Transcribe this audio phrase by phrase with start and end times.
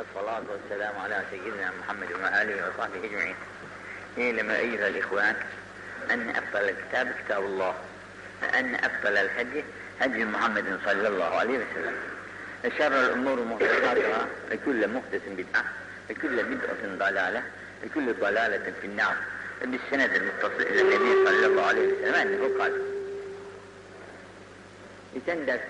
[0.00, 3.36] الصلاة والسلام على سيدنا محمد وآله وصحبه أجمعين.
[4.18, 5.36] اعلم أيها الإخوان
[6.10, 7.74] أن أفضل الكتاب كتاب الله
[8.42, 9.64] وأن أفضل الهدي
[10.00, 11.96] هدي محمد صلى الله عليه وسلم.
[12.64, 15.64] وشر الأمور محدثاتها وكل محدث بدعة
[16.10, 17.42] وكل بدعة ضلالة
[17.84, 19.16] وكل ضلالة في النار.
[19.64, 22.72] بالسند المتصل إلى النبي صلى الله عليه وسلم أنه قال
[25.14, 25.60] Geçen ders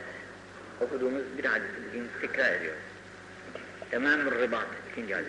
[0.81, 2.53] okuduğumuz bir hadisi bugün tekrar.
[3.95, 5.29] Tamam-ı ribat, ikinci hadis.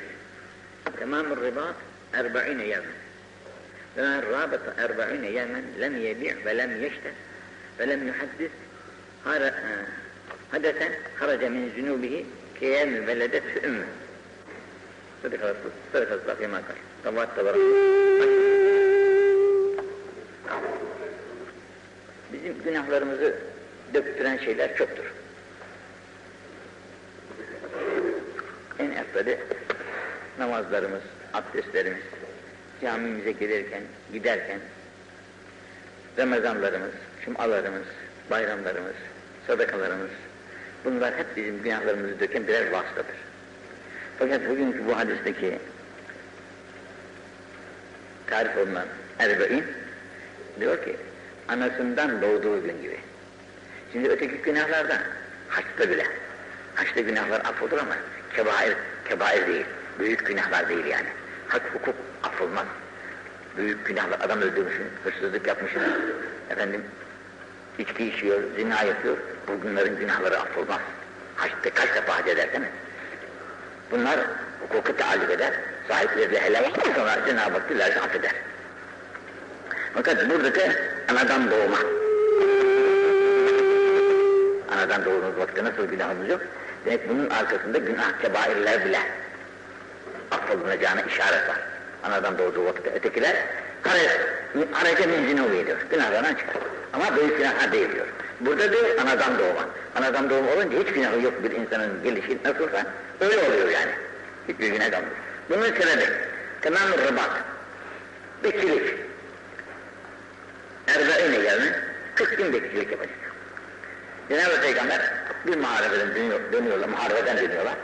[0.99, 1.75] Tamam-ı ribat,
[2.13, 2.95] erba'ine yemen.
[3.97, 7.11] Ve men rabata erba'ine yemen, lem yebi' ve lem yeşte
[7.79, 8.51] ve lem yuhaddis
[10.51, 12.25] hadesen haraca min zunubihi
[12.59, 13.85] keyem veledet fi ümmü.
[15.21, 16.75] Sadaka Resul, sadaka Resul, fîmâ kal.
[17.03, 17.59] Tavat tabarak.
[22.33, 23.35] Bizim günahlarımızı
[23.93, 25.14] döktüren şeyler çoktur.
[28.79, 29.39] En efsadi
[30.39, 31.01] namazlarımız,
[31.33, 32.03] abdestlerimiz,
[32.81, 33.81] camimize gelirken,
[34.13, 34.59] giderken,
[36.17, 36.91] Ramazanlarımız,
[37.25, 37.87] cumalarımız,
[38.31, 38.95] bayramlarımız,
[39.47, 40.09] sadakalarımız,
[40.85, 43.15] bunlar hep bizim günahlarımızı döken birer vasıtadır.
[44.19, 45.59] Fakat bugünkü bu hadisteki
[48.27, 48.85] tarif olunan
[49.19, 49.65] erbe'in
[50.59, 50.95] diyor ki,
[51.47, 52.99] anasından doğduğu gün gibi.
[53.93, 55.01] Şimdi öteki günahlardan,
[55.47, 56.05] haçta bile,
[56.75, 57.95] haçta günahlar affolur ama
[58.35, 58.77] kebair,
[59.09, 59.65] kebair değil,
[59.99, 61.07] büyük günahlar değil yani.
[61.47, 62.65] Hak hukuk affolmaz.
[63.57, 65.81] Büyük günahlar, adam öldürmüşsün, hırsızlık yapmışsın,
[66.49, 66.83] efendim,
[67.79, 70.79] içki içiyor, zina yapıyor, bunların günahları affolmaz.
[71.35, 72.71] Haçta kaç defa hac eder değil mi?
[73.91, 74.19] Bunlar
[74.61, 75.53] hukuku taalluk eder,
[75.87, 76.63] sahiplerle helal
[76.95, 78.31] sonra Cenab-ı Hak dilerse affeder.
[79.93, 80.71] Fakat buradaki
[81.09, 81.77] anadan doğma,
[84.73, 86.41] anadan doğduğumuz vakitte nasıl günahımız yok?
[86.85, 88.99] Demek bunun arkasında günah kebairler bile
[90.31, 91.59] affolunacağına işaret var.
[92.03, 93.35] Anadan doğduğu vakitte ötekiler
[94.73, 96.61] araca menzine oluyor Günahlardan çıkar.
[96.93, 98.07] Ama büyük günah değil diyor.
[98.39, 99.65] Burada diyor anadan doğma.
[99.95, 102.85] Anadan doğma olunca hiç günahı yok bir insanın gelişi nasılsa
[103.21, 103.91] öyle oluyor yani.
[104.47, 105.15] Hiçbir günah kalmıyor.
[105.49, 106.05] Bunun sebebi
[106.61, 107.31] tamam rıbat.
[108.43, 108.95] Bekçilik.
[110.87, 111.79] Erbe'ine gelme
[112.15, 113.15] 40 gün bekçilik yapacak.
[114.29, 117.75] Cenab-ı Peygamber bir muharebeden dönüyor, dönüyorlar, muharebeden dönüyorlar.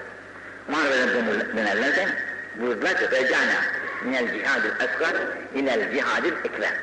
[0.67, 2.09] Muharebeden dönerlerken
[2.55, 3.61] buyurdular ki Recana
[4.03, 5.15] minel cihadil esgar
[5.55, 6.73] ilel cihadil ekber.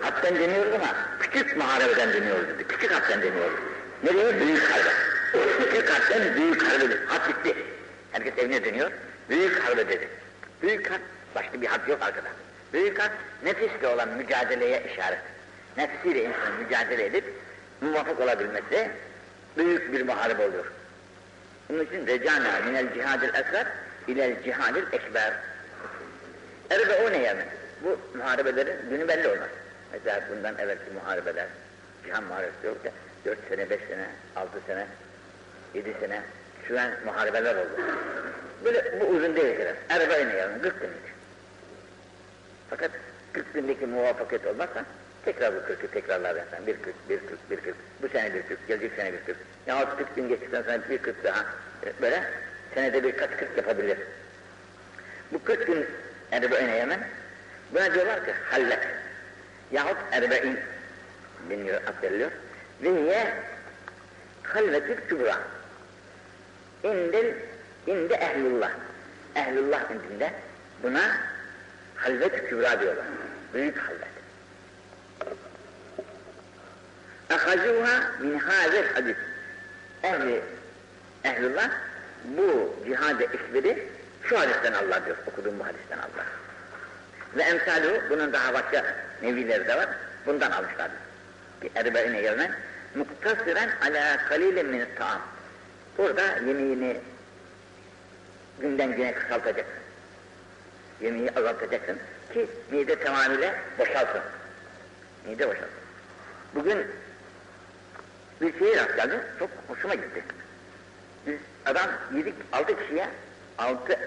[0.00, 2.64] Hatten deniyoruz ama küçük muharebeden dönüyoruz dedi.
[2.68, 3.58] Küçük hatten deniyoruz.
[4.02, 4.40] Nereye?
[4.40, 4.90] Büyük harbe.
[5.58, 7.00] Küçük hatten büyük harbe dedi.
[7.06, 7.56] Hat bitti.
[8.12, 8.90] Herkes evine dönüyor.
[9.30, 10.08] Büyük harbe dedi.
[10.62, 11.00] Büyük hat,
[11.34, 12.28] başka bir hat yok arkada.
[12.72, 13.10] Büyük hat,
[13.44, 15.18] nefisle olan mücadeleye işaret.
[15.76, 17.24] Nefsiyle insan mücadele edip
[17.80, 18.90] muvaffak olabilmesi
[19.58, 20.64] büyük bir muharebe oluyor.
[21.68, 23.66] Bunun için recana minel cihadil esgar
[24.08, 25.32] ilel cihadil ekber.
[26.70, 27.42] Erbe o ne yani?
[27.84, 29.48] Bu muharebelerin günü belli olmaz.
[29.92, 31.46] Mesela bundan evvelki muharebeler,
[32.04, 32.90] cihan muharebesi yok da
[33.24, 34.86] 4 sene, 5 sene, 6 sene,
[35.74, 36.22] 7 sene
[36.68, 37.80] süren muharebeler oldu.
[38.64, 39.74] Böyle bu uzun değil kadar.
[39.88, 40.62] Erbe ne yani?
[40.62, 41.14] 40 günlük.
[42.70, 42.90] Fakat
[43.32, 44.84] 40 gündeki muvaffakat olmazsa
[45.24, 46.66] tekrar bu kırkı tekrarlar insan.
[46.66, 47.76] Bir kırk, bir kırk, bir kırk.
[48.02, 49.36] Bu sene bir kırk, gelecek sene bir kırk.
[49.66, 51.44] Ya 40 gün geçtikten sonra bir kırk daha.
[52.02, 52.24] Böyle
[52.74, 53.98] senede birkaç kırk yapabilir.
[55.32, 55.86] Bu 40 gün
[56.32, 57.00] erbe'ine yemen,
[57.74, 58.88] buna diyorlar ki hallet.
[59.72, 60.58] Yahut erbe'in
[61.50, 62.30] deniyor, aktarılıyor.
[62.82, 63.34] Ve niye?
[64.42, 65.38] Halvetül kübra.
[66.82, 67.34] İndil,
[67.86, 68.70] inde ehlullah.
[69.34, 70.32] Ehlullah indinde
[70.82, 71.16] buna
[71.96, 73.04] halvet kübra diyorlar.
[73.54, 74.17] Büyük halvet.
[77.29, 79.15] اَخَذُوهَا min hâzel hadis.
[80.03, 80.41] Ehli,
[81.23, 81.69] ehlullah
[82.23, 83.87] bu cihad-ı ekberi
[84.23, 86.25] şu hadisten Allah diyor, okuduğum bu hadisten Allah.
[87.35, 88.85] Ve emsalü, bunun daha başka
[89.21, 89.89] nevileri de var,
[90.25, 90.91] bundan almışlar.
[91.61, 92.51] Bir erbeğine gelmen,
[92.95, 95.21] muktasiren ala kalilin min taam.
[95.97, 96.97] Burada yemeğini
[98.61, 99.73] günden güne kısaltacaksın.
[101.01, 101.97] Yemeği azaltacaksın
[102.33, 104.21] ki mide tamamıyla boşalsın.
[105.27, 105.69] Mide boşalsın.
[106.55, 106.87] Bugün
[108.40, 110.24] bir şeye rast geldi, çok hoşuma gitti.
[111.26, 113.08] Biz adam yedik altı kişiye,
[113.58, 113.98] altı,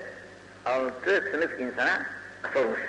[0.65, 2.05] altı sınıf insana
[2.53, 2.79] sormuş.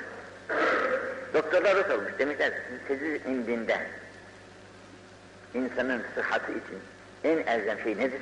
[1.34, 2.52] Doktorlar da sormuş, demişler
[2.88, 3.86] sizi indinde
[5.54, 6.80] insanın sıhhati için
[7.24, 8.20] en elzem şey nedir?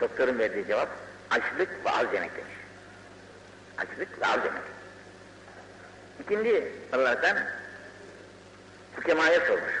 [0.00, 0.88] Doktorun verdiği cevap,
[1.30, 2.54] açlık ve az yemek demiş.
[3.78, 4.62] Açlık ve az yemek.
[6.20, 7.36] İkinci Allah'tan
[8.96, 9.72] hükemaya sormuş.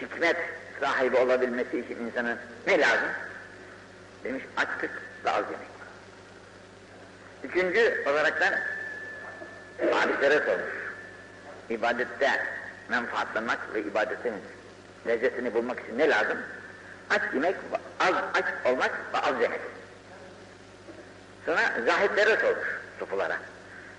[0.00, 0.36] Hikmet
[0.80, 3.08] sahibi olabilmesi için insanın ne lazım?
[4.24, 4.90] Demiş açlık
[5.24, 5.70] ve az yemek.
[7.44, 8.54] Üçüncü olaraktan
[9.92, 10.74] abitlere sormuş.
[11.70, 12.46] İbadette
[12.88, 14.34] menfaatlanmak ve ibadetin
[15.06, 16.38] lezzetini bulmak için ne lazım?
[17.10, 17.56] Aç yemek,
[18.00, 19.60] az aç olmak ve az yemek.
[21.46, 22.68] Sonra zahitlere sormuş
[22.98, 23.36] sofulara.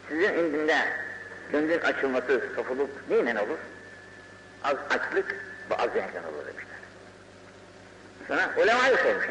[0.10, 0.78] Sizin indinde
[1.52, 3.58] gönlün açılması, sofuluk neyle olur?
[4.64, 5.36] Az açlık
[5.70, 6.71] ve az yemekten olur demişler.
[8.32, 9.26] Sonra ulemayı sormuş.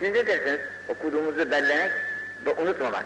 [0.00, 0.60] Siz ne dersiniz?
[0.88, 1.92] Okuduğumuzu bellemek
[2.46, 3.04] ve unutmamak.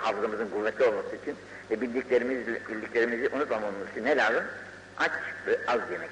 [0.00, 1.36] Hafızamızın kuvvetli olması için
[1.70, 4.44] ve bildiklerimizi, bildiklerimizi unutmamamız için ne lazım?
[4.98, 5.10] Aç
[5.46, 6.10] ve az yemek.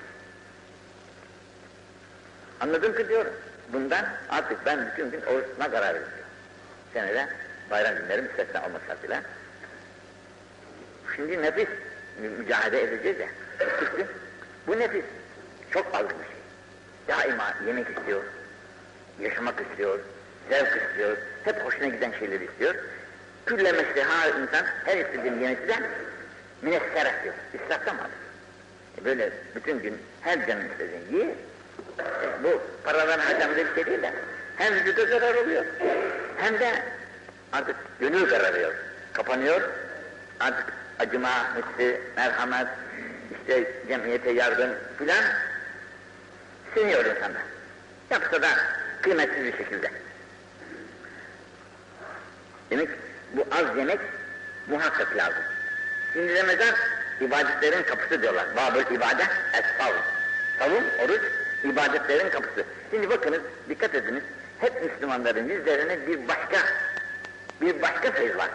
[2.61, 3.27] Anladım ki diyor,
[3.73, 6.13] bundan artık ben bütün gün oruç karar veriyorum.
[6.93, 7.29] Senede
[7.71, 9.23] bayram günleri müstesna olmak şartıyla.
[11.17, 11.69] Şimdi nefis
[12.39, 13.29] mücadele edeceğiz ya,
[14.67, 15.05] bu nefis
[15.73, 16.38] çok az bir şey.
[17.09, 18.23] Daima yemek istiyor,
[19.21, 19.99] yaşamak istiyor,
[20.51, 22.75] zevk istiyor, hep hoşuna giden şeyleri istiyor.
[23.47, 25.77] Külle mesleha insan her istediğini yemesi de
[26.63, 27.97] münesserat diyor, israftan
[29.01, 31.35] e Böyle bütün gün her canın istediğini ye,
[31.99, 34.13] e bu paradan harcamadığı bir şey değil de
[34.57, 35.65] hem vücuda zarar oluyor,
[36.37, 36.83] hem de
[37.53, 38.75] artık gönül kararıyor,
[39.13, 39.61] kapanıyor,
[40.41, 40.67] artık
[40.99, 42.69] acıma, hissi, merhamet,
[43.41, 45.25] işte cemiyete yardım filan
[46.75, 47.39] siniyor insanda.
[48.11, 48.49] Yapsa da
[49.03, 49.91] kıymetsiz bir şekilde.
[52.71, 52.89] Demek
[53.33, 54.01] bu az yemek
[54.69, 55.43] muhakkak lazım.
[56.13, 56.75] Şimdi Ramazan
[57.21, 58.47] ibadetlerin kapısı diyorlar.
[58.57, 60.03] Babül ibadet es-savun.
[60.59, 61.23] Savun, oruç,
[61.65, 62.65] ibadetlerin kapısı.
[62.91, 64.23] Şimdi bakınız, dikkat ediniz.
[64.61, 66.59] Hep Müslümanların yüzlerine bir başka,
[67.61, 68.51] bir başka feyiz var.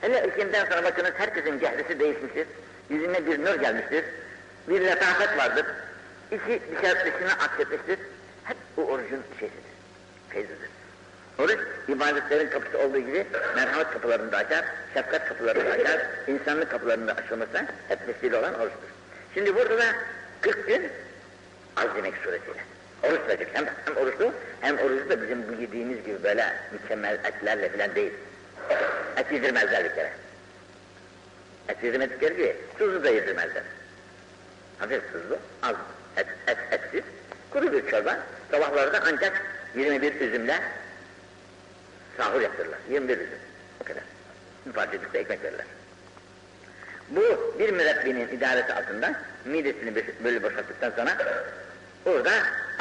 [0.00, 2.46] Hele ikinden sonra bakınız herkesin cehresi değişmiştir.
[2.90, 4.04] Yüzüne bir nur gelmiştir.
[4.68, 5.66] Bir letafet vardır.
[6.30, 7.98] İçi dışarısına aksetmiştir.
[8.44, 9.72] Hep bu orucun şeysidir,
[10.28, 10.70] feyzidir.
[11.38, 11.58] Oruç,
[11.88, 13.26] ibadetlerin kapısı olduğu gibi
[13.56, 14.64] merhamet kapılarını da açar,
[14.94, 18.88] şefkat kapılarını da açar, insanlık kapılarını da açılmasına hep vesile olan oruçtur.
[19.34, 19.84] Şimdi burada da
[20.40, 20.88] 40 gün
[21.76, 22.60] az yemek suretiyle.
[23.02, 23.48] Oruç tutacak.
[23.52, 28.12] Hem, hem oruçlu, hem oruçlu da bizim bu yediğimiz gibi böyle mükemmel etlerle falan değil.
[29.16, 30.12] Et yedirmezler bir kere.
[31.68, 33.62] Et yedirmedikleri gibi tuzu da yedirmezler.
[34.78, 35.76] Hafif tuzlu, az
[36.16, 37.04] et, et, etsiz,
[37.50, 38.18] kuru bir çorba.
[38.50, 39.42] Sabahlarda ancak
[39.74, 40.60] 21 üzümle
[42.16, 42.78] sahur yaptırırlar.
[42.90, 43.38] 21 üzüm.
[43.80, 44.02] O kadar.
[44.66, 45.66] Bir parça de ekmek verirler.
[47.08, 49.12] Bu bir mürebbinin idaresi altında
[49.44, 51.16] midesini böyle boşalttıktan sonra
[52.06, 52.30] orada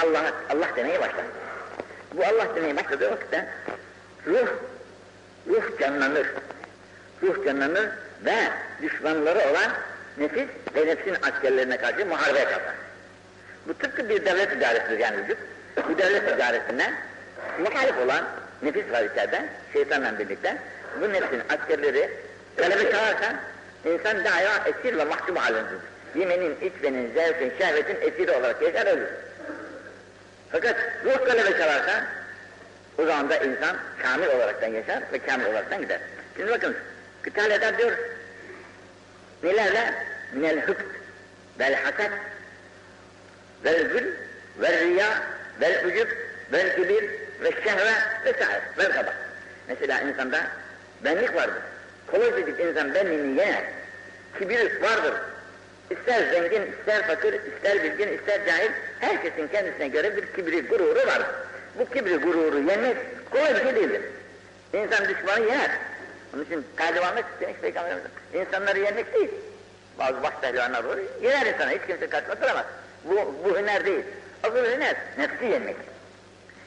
[0.03, 1.25] Allah Allah demeye başlar.
[2.13, 3.47] Bu Allah demeye başladığı vakitte
[4.27, 4.47] ruh
[5.47, 6.27] ruh canlanır.
[7.23, 7.89] Ruh canlanır
[8.25, 8.35] ve
[8.81, 9.71] düşmanları olan
[10.17, 12.75] nefis ve nefsin askerlerine karşı muharebeye kalkar.
[13.67, 15.37] Bu tıpkı bir devlet idaresidir yani vücut.
[15.89, 16.93] Bu devlet idaresinden
[17.59, 18.25] muhalif olan
[18.61, 20.57] nefis var içeride, şeytanla birlikte.
[21.01, 22.09] Bu nefsin askerleri
[22.57, 23.35] talebe çağırsa
[23.85, 25.79] insan daima esir ve mahkum halindedir.
[26.15, 29.09] Yemenin, içmenin, zevkin, şehvetin esiri olarak yaşar ölür.
[30.51, 30.75] Fakat
[31.05, 32.03] ruh talebe çalarsa
[32.97, 35.99] o zaman da insan kamil olaraktan yaşar ve kamil olaraktan gider.
[36.37, 36.75] Şimdi bakın,
[37.21, 37.91] kıtal eder diyor.
[39.43, 39.93] Nelerle?
[40.33, 40.83] Minel hıkt
[41.59, 42.11] vel haset
[43.65, 44.13] vel gül
[44.61, 45.23] vel riya
[45.61, 46.07] vel ucub
[46.51, 47.09] vel kibir
[47.43, 47.93] ve şehve
[48.25, 49.13] vesaire vel kaba.
[49.67, 50.47] Mesela insanda
[51.03, 51.61] benlik vardır.
[52.07, 52.29] Kolay
[52.69, 53.63] insan benliğini yener.
[54.39, 55.13] Kibir vardır.
[55.89, 61.21] İster zengin, ister fakir, ister bilgin, ister cahil, herkesin kendisine göre bir kibri, gururu var.
[61.79, 62.97] Bu kibri, gururu yenmek
[63.31, 64.01] kolay bir şey değildir.
[64.73, 65.71] İnsan düşmanı yener.
[66.33, 68.05] Onun için pehlivanlık demiş Peygamberimiz.
[68.33, 69.29] İnsanları yenmek değil.
[69.99, 72.65] Bazı baş pehlivanlar olur, yener insana, hiç kimse karşıma duramaz.
[73.09, 74.03] Bu, bu hüner değil.
[74.43, 75.75] Asıl hüner, nefsi yenmek.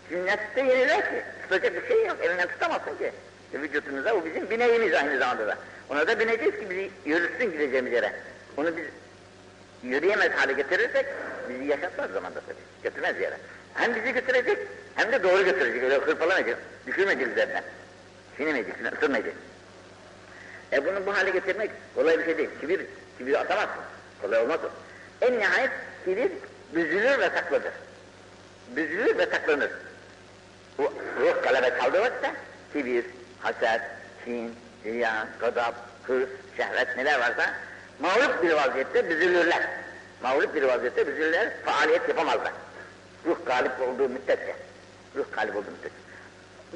[0.08, 3.12] Şimdi nefste yenilir ki, tutacak bir şey yok, elinden tutamazsın ki.
[3.54, 5.58] E, vücutunuza, o bizim bineğimiz aynı zamanda da.
[5.90, 8.12] Ona da bineceğiz ki bizi yürütsün gideceğimiz yere.
[8.56, 8.84] Onu biz
[9.82, 11.06] yürüyemez hale getirirsek,
[11.48, 13.36] bizi yaşatmaz zamanda tabii, götürmez yere.
[13.74, 14.58] Hem bizi götürecek,
[14.94, 17.62] hem de doğru götürecek, öyle hırpalamayacak, düşürmeyecek üzerinden.
[18.36, 19.34] Çiğnemeyecek, ısırmayacak.
[20.72, 22.50] E bunu bu hale getirmek kolay bir şey değil.
[22.60, 22.80] Kibir,
[23.18, 23.82] kibir atamazsın.
[24.22, 24.70] Kolay olmaz o.
[25.26, 25.70] En nihayet
[26.04, 26.32] kibir
[26.74, 27.72] büzülür ve saklıdır.
[28.76, 29.70] Büzülür ve saklanır.
[30.78, 32.32] Bu ruh galebe kaldığı vakitte
[32.72, 33.04] kibir,
[33.40, 33.80] haset,
[34.24, 37.54] kin, riya, gadap, hırs, şehvet neler varsa
[38.00, 39.62] mağlup bir vaziyette büzülürler.
[40.22, 42.52] Mağlup bir vaziyette büzülürler, faaliyet yapamazlar.
[43.26, 44.54] Ruh galip olduğu müddetçe.
[45.16, 45.98] Ruh galip olduğu müddetçe.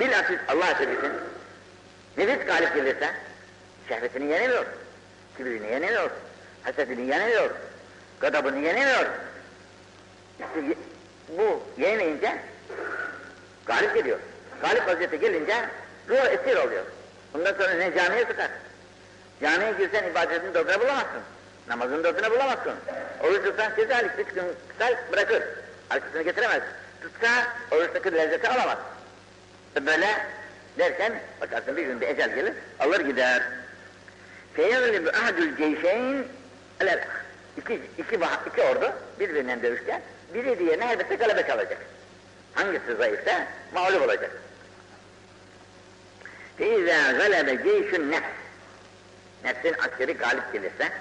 [0.00, 1.12] Bilakis Allah seversin,
[2.16, 3.10] nefis galip gelirse
[3.88, 4.66] şehvetini yenemiyor,
[5.36, 6.10] kibrini yenemiyor,
[6.62, 7.50] hasetini yenemiyor,
[8.22, 9.06] gadabını yenemiyor.
[10.40, 10.76] İşte
[11.28, 12.38] bu yenemeyince
[13.66, 14.18] Galip geliyor.
[14.62, 15.54] Galip vaziyete gelince
[16.08, 16.84] ruh esir oluyor.
[17.34, 18.48] Bundan sonra ne camiye sıkar.
[19.40, 21.20] Camiye girsen ibadetin tadını bulamazsın.
[21.68, 22.72] Namazın tadını bulamazsın.
[23.22, 25.42] Oruç tutsan cezalik bir gün tutar bırakır.
[25.90, 26.62] Arkasını getiremez.
[27.02, 27.28] Tutsa
[27.70, 28.78] oruçtaki lezzeti alamaz.
[29.76, 30.26] E Böyle
[30.78, 33.42] derken bakarsın bir günde ecel gelir, alır gider.
[34.54, 36.24] Feyyazlı bir ahadül ceyşeyn
[36.80, 37.04] alel
[37.57, 40.01] iki, iki, bah- iki ordu birbirinden dövüşken
[40.33, 41.77] biri diğerine elbette galebe çalacak.
[42.53, 44.31] Hangisi zayıfsa mağlup olacak.
[46.59, 48.21] فَاِذَا غَلَبَ جَيْشُ النَّفْسِ
[49.43, 50.91] Nefsin askeri galip gelirse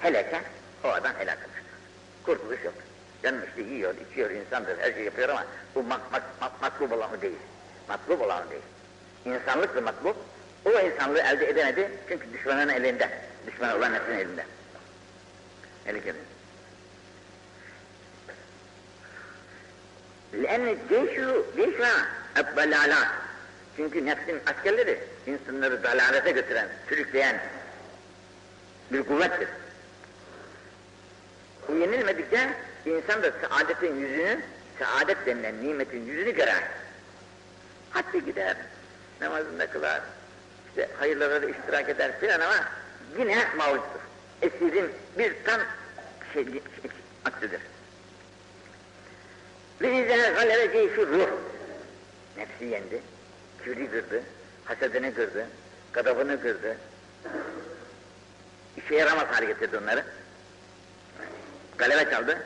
[0.00, 0.40] heleke
[0.84, 1.76] o adam helak olmuştur.
[2.24, 2.74] Kurtuluş yok.
[3.22, 5.44] Canım işte yiyor, içiyor, insandır, her şey yapıyor ama
[5.74, 7.38] bu mak, mak, mak, matlub olan o değil.
[7.88, 8.62] Matlub olan o değil.
[9.24, 10.14] İnsanlıktır matlub.
[10.64, 13.08] O insanlığı elde edemedi çünkü düşmanın elinde.
[13.46, 14.46] Düşman olan nefsin elinde.
[15.86, 16.26] Eli kimin?
[20.42, 21.14] لأن الجيش
[21.56, 21.78] جيش
[22.40, 23.10] الضلالات
[23.76, 27.40] çünkü nefsin askerleri insanları dalalete götüren, sürükleyen
[28.92, 29.48] bir kuvvettir.
[31.68, 32.50] Bu yenilmedikçe
[32.86, 34.40] insan da saadetin yüzünü,
[34.78, 36.62] saadet denilen nimetin yüzünü görer.
[37.90, 38.56] Hatta gider,
[39.20, 40.00] namazında kılar,
[40.68, 42.56] işte hayırlara da iştirak eder filan ama
[43.18, 43.99] yine mağluptur.
[44.41, 45.61] Esirin bir tam
[46.33, 46.61] şey,
[47.25, 47.61] aksıdır.
[49.81, 51.29] Ve izâ galebe ceyşu ruh.
[52.37, 53.01] Nefsi yendi,
[53.63, 54.23] kibri kırdı,
[54.65, 55.47] hasedini kırdı,
[55.93, 56.77] gadabını kırdı.
[58.77, 60.03] İşe yaramaz hale getirdi onları.
[61.77, 62.37] Galebe çaldı.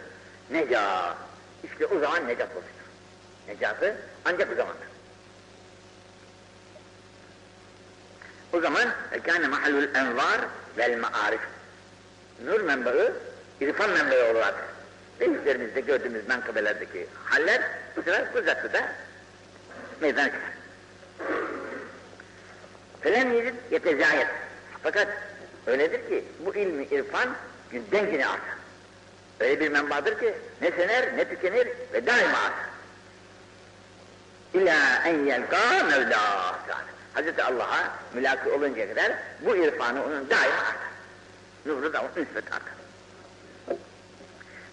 [0.51, 1.15] Neca.
[1.63, 2.71] İşte o zaman necat oluştu.
[3.47, 4.87] Necatı ancak o zamandır.
[8.53, 8.83] O zaman
[9.23, 10.41] kâne mahallül envar
[10.77, 11.41] vel maarif.
[12.43, 13.13] Nur menbaı,
[13.61, 14.55] irfan menbaı olarak
[15.19, 17.61] Beyliklerimizde gördüğümüz menkıbelerdeki haller
[17.97, 18.81] bu sefer Kuzatlı'da
[20.01, 20.41] meydana çıkar.
[23.01, 24.27] Felem yedip yetezayet.
[24.83, 25.07] Fakat
[25.67, 27.29] öyledir ki bu ilmi irfan
[27.71, 28.55] günden güne artar.
[29.39, 32.65] Öyle bir menbadır ki ne söner ne tükenir ve daima artar.
[34.53, 36.55] İlla en yelka mevla
[37.13, 39.11] Hazreti Allah'a mülaki oluncaya kadar
[39.41, 40.94] bu irfanı onun daima artar.
[41.65, 42.61] Artar.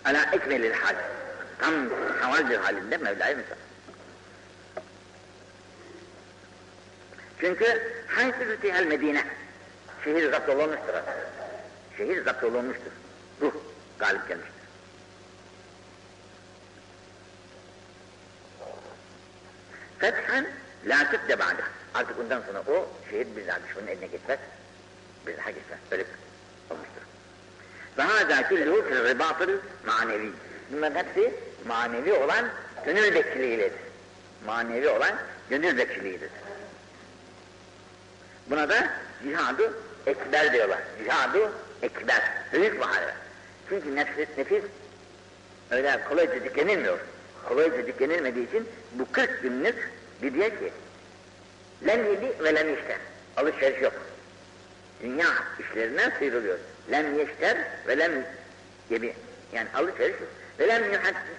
[0.04, 0.96] Ala ekmelil hal.
[1.58, 1.74] Tam
[2.20, 3.56] kamal bir halinde Mevla'yı misal.
[7.40, 9.24] Çünkü hangi rütihel Medine?
[10.04, 10.94] Şehir zapt olunmuştur.
[11.96, 12.92] Şehir zapt olunmuştur.
[13.40, 13.52] Ruh
[13.98, 14.62] galip gelmiştir.
[19.98, 20.46] Fethen
[20.86, 21.64] la tütte ba'da.
[21.94, 24.38] Artık bundan sonra o şehir bir daha düşmanın eline geçmez.
[25.26, 25.78] Bir daha geçmez.
[25.90, 26.04] Öyle
[26.70, 27.02] olmuştur.
[27.98, 29.50] Ve hâzâ küllû fil ribâtıl
[29.86, 30.30] manevi.
[30.70, 31.34] Bunların hepsi
[31.66, 32.44] manevi olan
[32.86, 33.72] gönül bekçiliğidir.
[34.46, 35.14] Manevi olan
[35.50, 36.30] gönül bekçiliğidir.
[38.50, 38.88] Buna da
[39.22, 39.72] cihadı
[40.06, 40.78] ekber diyorlar.
[41.04, 41.52] Cihadı
[41.82, 42.22] ekber.
[42.52, 43.14] Büyük muharebe.
[43.68, 44.62] Çünkü nefis, nefis
[45.70, 46.98] öyle kolayca dikenilmiyor.
[47.48, 49.90] Kolayca dikenilmediği için bu 40 günlük
[50.22, 50.72] bir diye ki
[51.86, 52.98] lem yedi ve lem işler.
[53.36, 53.92] Alışveriş yok.
[55.02, 55.26] Dünya
[55.60, 56.58] işlerinden sıyrılıyor.
[56.90, 58.12] Lem yeşter ve lem
[58.90, 59.14] gibi.
[59.52, 60.16] Yani alışveriş.
[60.58, 60.82] Ve lem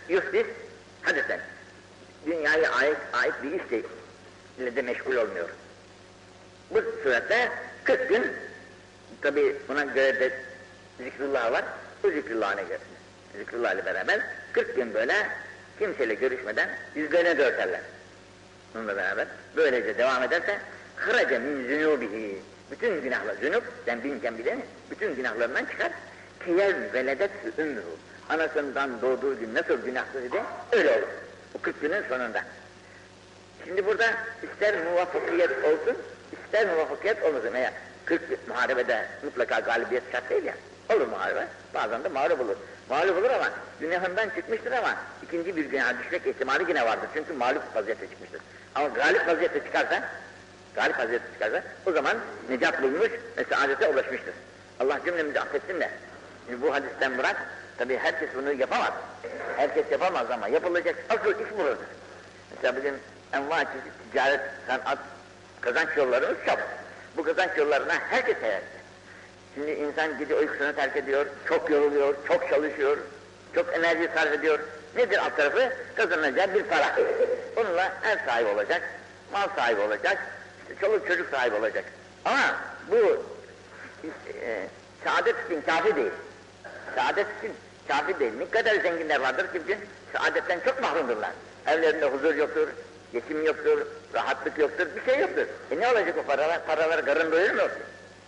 [0.10, 0.46] yuhdis
[1.02, 1.40] hadisen.
[2.26, 5.50] Dünyaya ait, ait bir işle de meşgul olmuyor.
[6.70, 7.52] Bu surette
[7.84, 8.28] 40 gün
[9.22, 10.34] tabi buna göre de
[10.98, 11.64] zikrullah var.
[12.04, 12.80] Bu zikrullahına göre.
[13.38, 14.20] Zikrullah ile beraber
[14.54, 15.28] 40 gün böyle
[15.80, 17.82] kimseyle görüşmeden yüzlerine dörterler.
[18.74, 20.60] Bununla beraber böylece devam ederse
[20.96, 22.42] hıraca min zünubihi
[22.74, 24.58] bütün günahlar, zünub, sen binken bile
[24.92, 25.92] bütün günahlarından çıkar.
[26.46, 27.84] Kiyel veledet ümmühü.
[28.30, 31.08] Anasından doğduğu gün nasıl günahsız idi, öyle olur.
[31.54, 32.44] Bu 40 günün sonunda.
[33.66, 34.06] Şimdi burada
[34.44, 35.98] ister muvaffakiyet olsun,
[36.46, 37.54] ister muvaffakiyet olmasın.
[37.54, 37.74] Eğer
[38.06, 40.54] 40 muharebede mutlaka galibiyet şart değil ya.
[40.90, 42.56] Olur muharebe, bazen de mağlup olur.
[42.90, 43.50] Mağlup olur ama
[43.80, 47.10] günahından çıkmıştır ama ikinci bir günaha düşmek ihtimali yine vardır.
[47.14, 48.42] Çünkü mağlup vaziyette çıkmıştır.
[48.76, 50.10] Ama galip vaziyette çıkarsa,
[50.76, 52.18] galip vaziyette çıkarsa o zaman
[52.50, 54.34] necat bulmuş ve saadete ulaşmıştır.
[54.80, 55.90] Allah cümlemizi affetsin de.
[56.62, 57.36] Bu hadisten bırak,
[57.78, 58.94] tabi herkes bunu yapamaz.
[59.58, 61.78] Herkes yapamaz ama yapılacak asıl iş budur.
[62.56, 62.96] Mesela bizim
[63.34, 63.64] enva
[64.12, 64.98] ticaret, sanat,
[65.62, 66.60] kazanç yollarımız çok.
[67.18, 68.62] Bu kazanç yollarına herkes hayal
[69.56, 72.98] Şimdi insan gece uykusunu terk ediyor, çok yoruluyor, çok çalışıyor,
[73.56, 74.60] çok enerji sarf ediyor.
[74.96, 75.74] Nedir alt tarafı?
[75.96, 76.96] Kazanacağı bir para.
[77.56, 78.82] Onunla ev sahibi olacak,
[79.34, 80.18] mal sahibi olacak,
[80.82, 81.86] çoluk çocuk sahibi olacak.
[82.26, 82.56] Ama
[82.92, 83.24] bu
[84.42, 84.68] e,
[85.04, 86.12] saadet için kafi değil.
[86.96, 87.54] Saadet için
[87.88, 88.34] kafi değil.
[88.38, 89.78] Ne kadar zenginler vardır çünkü
[90.14, 91.32] saadetten çok mahrumdurlar.
[91.68, 92.68] Evlerinde huzur yoktur,
[93.14, 95.46] Geçim yoktur, rahatlık yoktur, bir şey yoktur.
[95.72, 96.66] E ne olacak o paralar?
[96.66, 97.62] Paralar karın doyurur mu?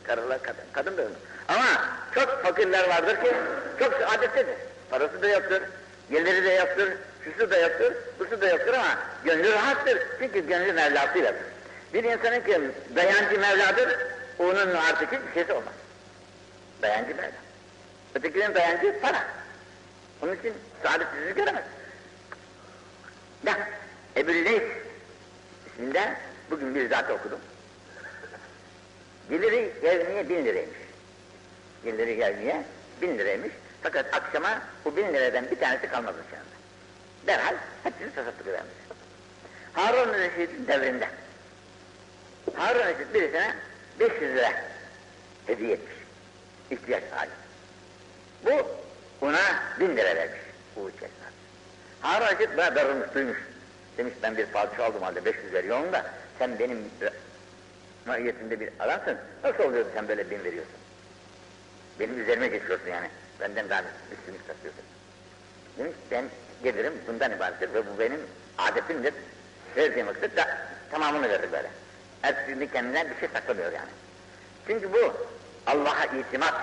[0.03, 1.15] Karılar kadın, kadın doyurur
[1.47, 1.65] Ama
[2.15, 3.33] çok fakirler vardır ki
[3.79, 4.55] çok saadetlidir.
[4.89, 5.61] Parası da yoktur,
[6.11, 6.87] geliri de yoktur,
[7.23, 9.97] şusu da yoktur, busu da yoktur ama gönlü rahattır.
[10.19, 11.41] Çünkü gönlü Mevlasıyladır.
[11.93, 12.61] Bir insanın ki
[12.95, 13.97] dayancı Mevladır,
[14.39, 15.73] onun artık hiçbir şeysi olmaz.
[16.81, 17.31] Dayancı Mevla.
[18.15, 19.23] Ötekinin dayancı para.
[20.21, 21.63] Onun için saadetsizlik göremez.
[23.45, 23.53] Da,
[24.17, 24.63] Ebu Leys
[25.67, 26.15] isminde
[26.51, 27.39] bugün bir zat okudum.
[29.29, 30.77] Geliri gelmeye bin liraymış.
[31.83, 32.63] Geliri gelmeye
[33.01, 33.51] bin liraymış.
[33.83, 36.55] Fakat akşama bu bin liradan bir tanesi kalmadı şu anda.
[37.27, 38.73] Derhal hepsini tasattık vermiş.
[39.73, 41.09] Harun Reşit'in devrinde.
[42.59, 43.55] Reşit birisine
[43.99, 44.51] 500 lira
[45.47, 45.95] hediye etmiş.
[46.71, 47.31] İhtiyaç sahibi.
[48.45, 48.67] Bu
[49.25, 49.41] ona
[49.79, 50.39] bin lira vermiş.
[50.75, 50.91] Bu.
[52.01, 53.37] Harun Reşit buna darılmış, duymuş.
[53.97, 56.05] Demiş ben bir padişah aldım halde 500 veriyorum da
[56.39, 56.77] sen benim
[58.05, 59.17] mahiyetinde bir adamsın.
[59.43, 60.75] Nasıl oluyor sen böyle bin veriyorsun?
[61.99, 63.09] Benim üzerime geçiyorsun yani.
[63.39, 63.81] Benden daha
[64.11, 64.83] üstünlük taşıyorsun.
[65.77, 66.25] Demiş ben
[66.63, 68.19] gelirim bundan ibarettir ve bu benim
[68.57, 69.13] adetimdir.
[69.77, 70.57] Verdiğim vakit da
[70.91, 71.69] tamamını verir böyle.
[72.25, 73.89] Hepsini kendinden bir şey saklamıyor yani.
[74.67, 75.13] Çünkü bu
[75.67, 76.53] Allah'a itimat.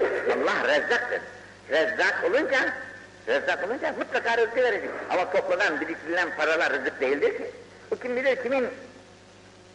[0.00, 1.20] Allah rezzaktır.
[1.70, 2.58] Rezzak olunca
[3.28, 4.90] Rezzak olunca mutlaka rızkı verecek.
[5.10, 7.50] Ama toplanan, biriktirilen paralar rızık değildir ki.
[7.90, 8.66] O kim bilir kimin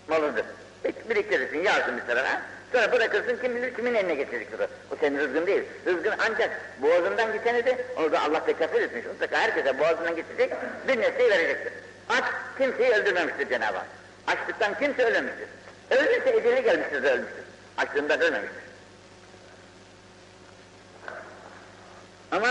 [0.07, 0.45] malıdır.
[0.85, 2.41] Hiç biriktirirsin, yarsın bir tarafa.
[2.71, 4.63] Sonra bırakırsın kim bilir kimin eline geçecek o.
[4.93, 5.63] O senin rızkın değil.
[5.85, 9.05] Rızkın ancak boğazından geçeni onu da Allah tekafir etmiş.
[9.05, 10.53] Mutlaka herkese boğazından geçecek
[10.87, 11.73] bir nesneyi verecektir.
[12.09, 12.23] Aç
[12.57, 13.96] kimseyi öldürmemiştir Cenab-ı Hak.
[14.27, 15.47] Açlıktan kimse ölmemiştir.
[15.91, 17.43] Öldürse eceli gelmiştir de ölmüştür.
[17.77, 18.63] Açlığından ölmemiştir.
[22.31, 22.47] Ama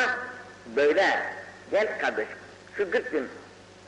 [0.77, 1.23] böyle
[1.71, 2.29] gel kardeş
[2.77, 3.29] şu 40 gün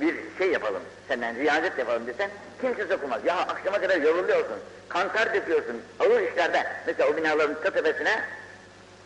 [0.01, 3.25] bir şey yapalım senden riyazet yapalım desen kimse sokulmaz.
[3.25, 4.59] Ya akşama kadar yoruluyorsun,
[4.89, 8.21] kantar döküyorsun, ağır işlerde mesela o binaların tepesine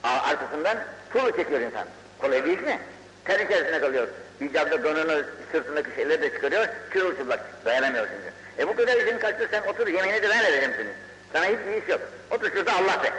[0.02, 0.78] arkasından
[1.12, 1.86] tuğla çekiyor insan.
[2.18, 2.78] Kolay değil mi?
[3.24, 4.08] Ter içerisine kalıyor.
[4.40, 8.41] İcabda donunu sırtındaki şeyleri de çıkarıyor, çırılçıplak dayanamıyor şimdi.
[8.58, 10.90] E bu kadar izin kaçtı sen otur yemeğini de ben vereceğim seni.
[11.32, 12.00] Sana hiçbir iş yok.
[12.30, 13.12] Otur şurada Allah de.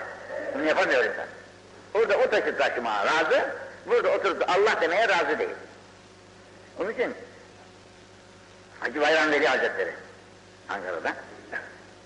[0.53, 1.25] Bunu yapamıyor insan.
[1.93, 3.45] Orada o taşı taşımaya razı,
[3.85, 5.49] burada oturup Allah demeye razı değil.
[6.79, 7.13] Onun için
[8.79, 9.91] Hacı Bayram Veli Hazretleri
[10.69, 11.13] Ankara'da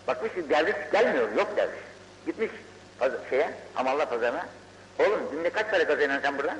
[0.07, 1.79] bakmış ki derviş gelmiyor, yok derviş.
[2.25, 2.51] Gitmiş
[2.99, 4.45] pazar, şeye, Amallah pazarına.
[4.99, 6.57] Oğlum günde kaç para kazanıyorsun sen buradan?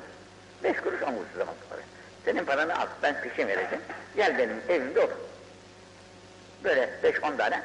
[0.63, 1.81] Beş kuruş kuruş zaman para.
[2.25, 3.83] Senin paranı al, ben peşin vereceğim.
[4.15, 5.17] Gel benim evimde otur.
[6.63, 7.61] Böyle beş on tane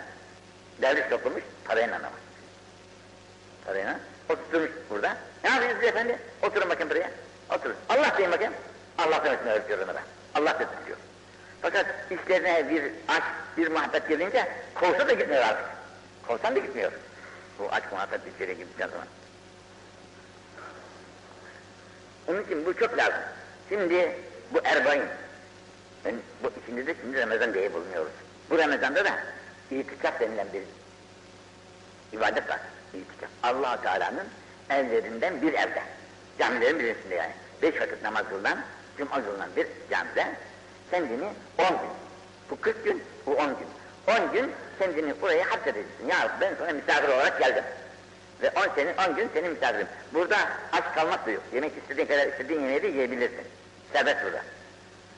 [0.83, 2.11] derviş toplamış, parayla ama.
[3.65, 4.01] Parayla.
[4.29, 5.17] Oturmuş burada.
[5.45, 6.19] Ne yapıyorsunuz efendi?
[6.43, 7.11] Oturun bakayım buraya.
[7.57, 7.77] Oturun.
[7.89, 8.53] Allah deyin bakayım.
[8.99, 9.97] Allah demesini öğretiyor ben.
[10.41, 10.99] Allah desin diyor.
[11.63, 13.25] Fakat işlerine bir aşk,
[13.57, 15.65] bir muhabbet gelince kovsa da gitmiyor artık.
[16.27, 16.93] Kovsan da gitmiyor.
[17.59, 19.07] Bu aşk muhabbet içeri gittikten zaman.
[22.29, 23.21] Onun için bu çok lazım.
[23.69, 24.17] Şimdi
[24.51, 25.03] bu erbain.
[26.05, 28.13] Ben bu içinde de şimdi Ramazan diye bulunuyoruz.
[28.53, 29.11] Bu Ramazan'da da
[29.71, 30.63] itikaf denilen bir
[32.19, 32.61] ibadet var.
[32.95, 33.31] İtikaf.
[33.43, 34.27] allah Teala'nın
[34.71, 35.83] evlerinden bir evde.
[36.39, 37.33] Camilerin birisinde yani.
[37.63, 38.59] Beş vakit namaz kılınan,
[38.99, 40.27] cuma kılınan bir camide
[40.91, 41.25] kendini
[41.59, 41.91] on gün.
[42.51, 43.69] Bu kırk gün, bu on gün.
[44.09, 46.09] On gün kendini buraya hapsedeceksin.
[46.09, 47.65] Ya ben sana misafir olarak geldim.
[48.43, 49.87] Ve on senin, on gün senin misafirim.
[50.15, 50.37] Burada
[50.73, 51.43] aç kalmak da yok.
[51.55, 53.45] Yemek istediğin kadar istediğin yemeği de yiyebilirsin.
[53.93, 54.43] Serbest burada.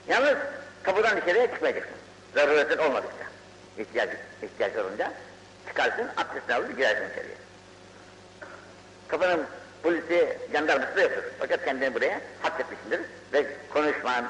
[0.09, 0.39] Yalnız
[0.83, 1.97] kapıdan dışarıya çıkmayacaksın.
[2.35, 3.24] Zaruretin olmadıkça.
[3.79, 4.11] İhtiyaç,
[4.43, 5.13] ihtiyaç olunca
[5.69, 7.37] çıkarsın, abdestini alır, girersin içeriye.
[9.09, 9.47] Kapının
[9.83, 11.23] polisi, jandarması da yoktur.
[11.39, 13.01] Fakat kendini buraya hapsetmişsindir
[13.33, 14.25] ve konuşman,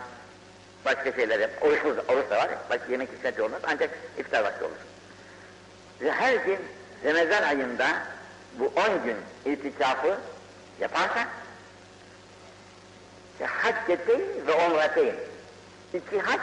[0.85, 1.51] başka şeyler yap.
[1.61, 4.75] Oruç, oruç da var, başka yemek hizmeti olmaz ancak iftar vakti olur.
[6.01, 6.59] Ve her gün
[7.05, 7.87] Ramazan ayında
[8.59, 9.17] bu on gün
[9.53, 10.19] itikafı
[10.81, 11.29] yaparsa
[13.43, 15.15] hacceteyn ve umreteyn
[15.95, 16.41] iki hac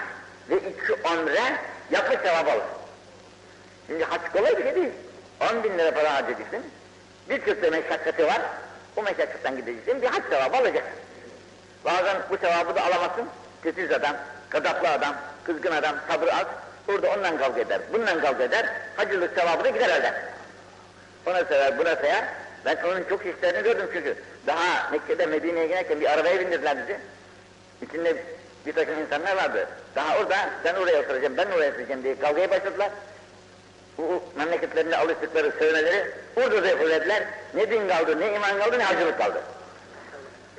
[0.50, 1.56] ve iki umre
[1.92, 2.64] yapı sevap alır.
[3.88, 4.90] Şimdi hac kolay bir şey değil.
[5.42, 6.64] On bin lira para harcayacaksın.
[7.30, 8.42] Birçok da meşakkatı var.
[8.96, 10.02] O meşakkattan gideceksin.
[10.02, 10.94] Bir hac sevabı alacaksın.
[11.86, 13.26] Bazen bu sevabı da alamazsın.
[13.64, 14.16] Titiz adam,
[14.50, 16.46] kadaklı adam, kızgın adam, sabrı az.
[16.88, 18.66] Burada ondan kavga eder, bundan kavga eder.
[18.98, 20.16] Hacılık sevabı da gider elden.
[21.26, 22.24] Ona sever, buna sever.
[22.66, 24.16] Ben onun çok işlerini gördüm çünkü.
[24.48, 27.00] Daha Mekke'de Medine'ye giderken bir arabaya bindirdiler bizi.
[27.82, 28.16] İçinde
[28.66, 29.68] bir takım insanlar vardı.
[29.96, 32.90] Daha orada ben oraya oturacağım, ben oraya oturacağım diye kavgaya başladılar.
[34.02, 37.24] Bu memleketlerinde alıştıkları söylemeleri orada da yapıverdiler.
[37.54, 39.42] Ne din kaldı, ne iman kaldı, ne hacılık kaldı.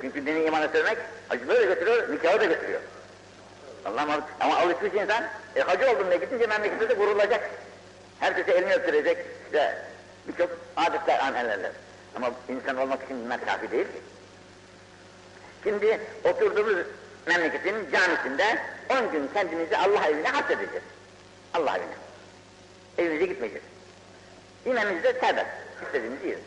[0.01, 0.97] Çünkü dini imanı söylemek,
[1.29, 2.79] hacılığı da götürüyor, nikahı da götürüyor.
[3.85, 4.27] Allah muhafaza.
[4.39, 5.23] Ama alışmış insan,
[5.55, 7.49] e, hacı oldum diye gidince memlekette de vurulacak.
[8.19, 9.77] Herkese elini öptürecek, işte
[10.27, 11.71] birçok adetler, amelerler.
[12.15, 14.01] Ama insan olmak için bunlar kafi değil ki.
[15.63, 16.85] Şimdi oturduğumuz
[17.27, 18.57] memleketin camisinde
[18.89, 20.83] 10 gün kendimizi Allah evine hapsedeceğiz.
[21.53, 22.02] Allah evine.
[22.97, 23.65] Evimize gitmeyeceğiz.
[25.03, 25.47] Da serbest.
[25.85, 26.43] İstediğimizi yeriz.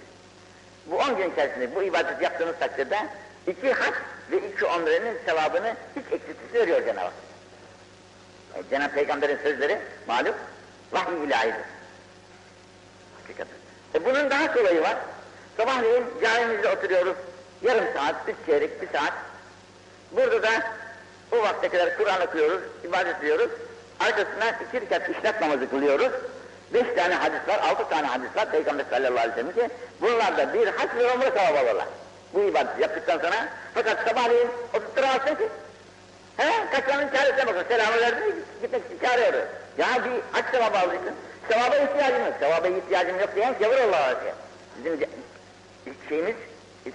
[0.86, 2.98] Bu 10 gün içerisinde bu ibadet yaptığınız takdirde
[3.46, 3.94] iki hac
[4.30, 7.12] ve iki umrenin sevabını hiç eksiltisi veriyor Cenab-ı Hak.
[8.54, 10.34] E, Cenab-ı Peygamber'in sözleri malum
[10.92, 11.64] vahiy ilahidir.
[13.22, 13.56] Hakikaten.
[13.94, 14.96] E bunun daha kolayı var.
[15.56, 17.16] Sabahleyin camimizde oturuyoruz.
[17.62, 19.12] Yarım saat, üç çeyrek, bir saat.
[20.12, 20.50] Burada da
[21.32, 23.50] o vakte kadar Kur'an okuyoruz, ibadet ediyoruz.
[24.00, 26.12] Arkasından iki rekat işlek namazı kılıyoruz.
[26.74, 30.54] Beş tane hadis var, altı tane hadis var Peygamber sallallahu aleyhi ve sellem ki bunlarda
[30.54, 31.86] bir hac ve umre sevabı alırlar.
[32.34, 35.48] Bu ibadet yaptıktan sonra fakat sabahleyin oturtturamazsın ki.
[36.36, 37.64] He, kaçmanın çaresine bakın.
[37.68, 39.32] Selamı verdin gitmek için çağırıyor.
[39.78, 41.14] Ya bir hac sevabı alacaksın.
[41.48, 42.34] Sevaba ihtiyacım yok.
[42.40, 44.32] Sevaba ihtiyacım yok diyen gavur Allah'a arasıyor.
[44.78, 45.08] Bizim
[46.08, 46.34] şeyimiz,
[46.86, 46.90] e,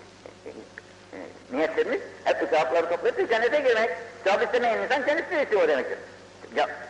[1.51, 3.89] niyetlerimiz hep bu sevapları toplayıp cennete girmek.
[4.23, 5.97] Sevap istemeyen insan cennete istiyor demektir.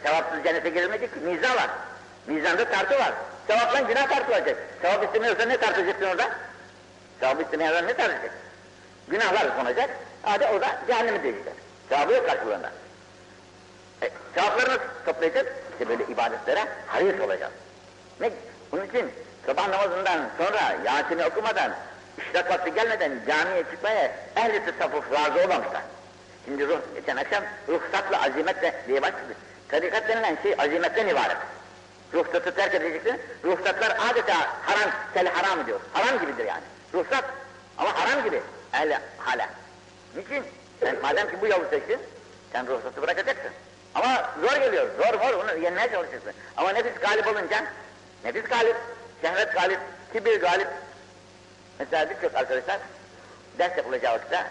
[0.04, 1.70] Sevapsız cennete girilmeyecek ki mizan var.
[2.28, 3.14] Mizanda tartı var.
[3.48, 4.58] Sevapla günah tartılacak.
[4.82, 6.30] Sevap istemiyorsan ne tartacaksın orada?
[7.20, 8.32] Sevap istemeyenler ne tartacak?
[9.08, 9.90] Günahlar konacak.
[10.24, 11.54] Hadi o da cehenneme diyecekler.
[11.90, 12.72] Sevabı yok karşılığında.
[14.02, 15.48] E, sevaplarını toplayacağız.
[15.72, 17.54] İşte böyle ibadetlere haris olacağız.
[18.20, 18.32] Ne?
[18.72, 19.12] Bunun için
[19.46, 21.72] sabah namazından sonra Yasin'i okumadan,
[22.18, 25.82] işrak vakti gelmeden camiye çıkmaya ehli tasavvuf razı olmamışlar.
[26.46, 29.34] Şimdi ruh, geçen akşam ruhsatla azimetle diye başladı.
[29.70, 31.38] Tarikat denilen şey azimetten ibaret.
[32.14, 33.22] Ruhsatı terk edeceksin.
[33.44, 35.80] Ruhsatlar adeta haram, tel haram diyor.
[35.94, 36.64] Haram gibidir yani.
[36.94, 37.26] Ruhsat
[37.78, 38.42] ama haram gibi.
[38.74, 39.50] Ehli hala.
[40.16, 40.44] Niçin?
[40.80, 42.00] Sen madem ki bu yolu seçtin,
[42.52, 43.52] sen ruhsatı bırakacaksın.
[43.96, 46.34] Ama zor geliyor, zor zor onu yenmeye çalışırsın.
[46.58, 47.66] Ama nefis galip olunca,
[48.24, 48.76] nefis galip,
[49.22, 49.80] şehvet galip,
[50.14, 50.68] kibir galip.
[51.80, 52.80] Mesela birçok arkadaşlar
[53.60, 54.46] ders yapılacağı vakitte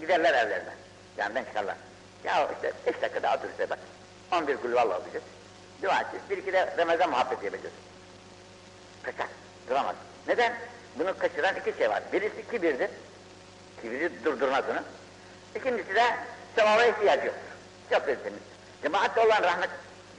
[0.00, 0.70] giderler evlerine.
[1.16, 1.76] Camiden çıkarlar.
[2.24, 3.78] Ya işte beş dakika daha otur işte bak.
[4.32, 5.24] 11 kulvallah okuyacağız.
[5.82, 6.24] Dua edeceğiz.
[6.30, 7.74] Bir iki de Ramazan muhabbeti yapacağız.
[9.02, 9.26] Kaçar.
[9.68, 9.96] Duramaz.
[10.28, 10.52] Neden?
[10.98, 12.02] Bunu kaçıran iki şey var.
[12.12, 12.90] Birisi kibirdir.
[13.82, 14.80] Kibiri durdurmaz onu.
[15.54, 16.04] İkincisi de
[16.56, 17.34] sevaba ihtiyacı yok.
[17.90, 18.42] Çok özlemiş.
[18.82, 19.70] Cemaatle olan rahmet,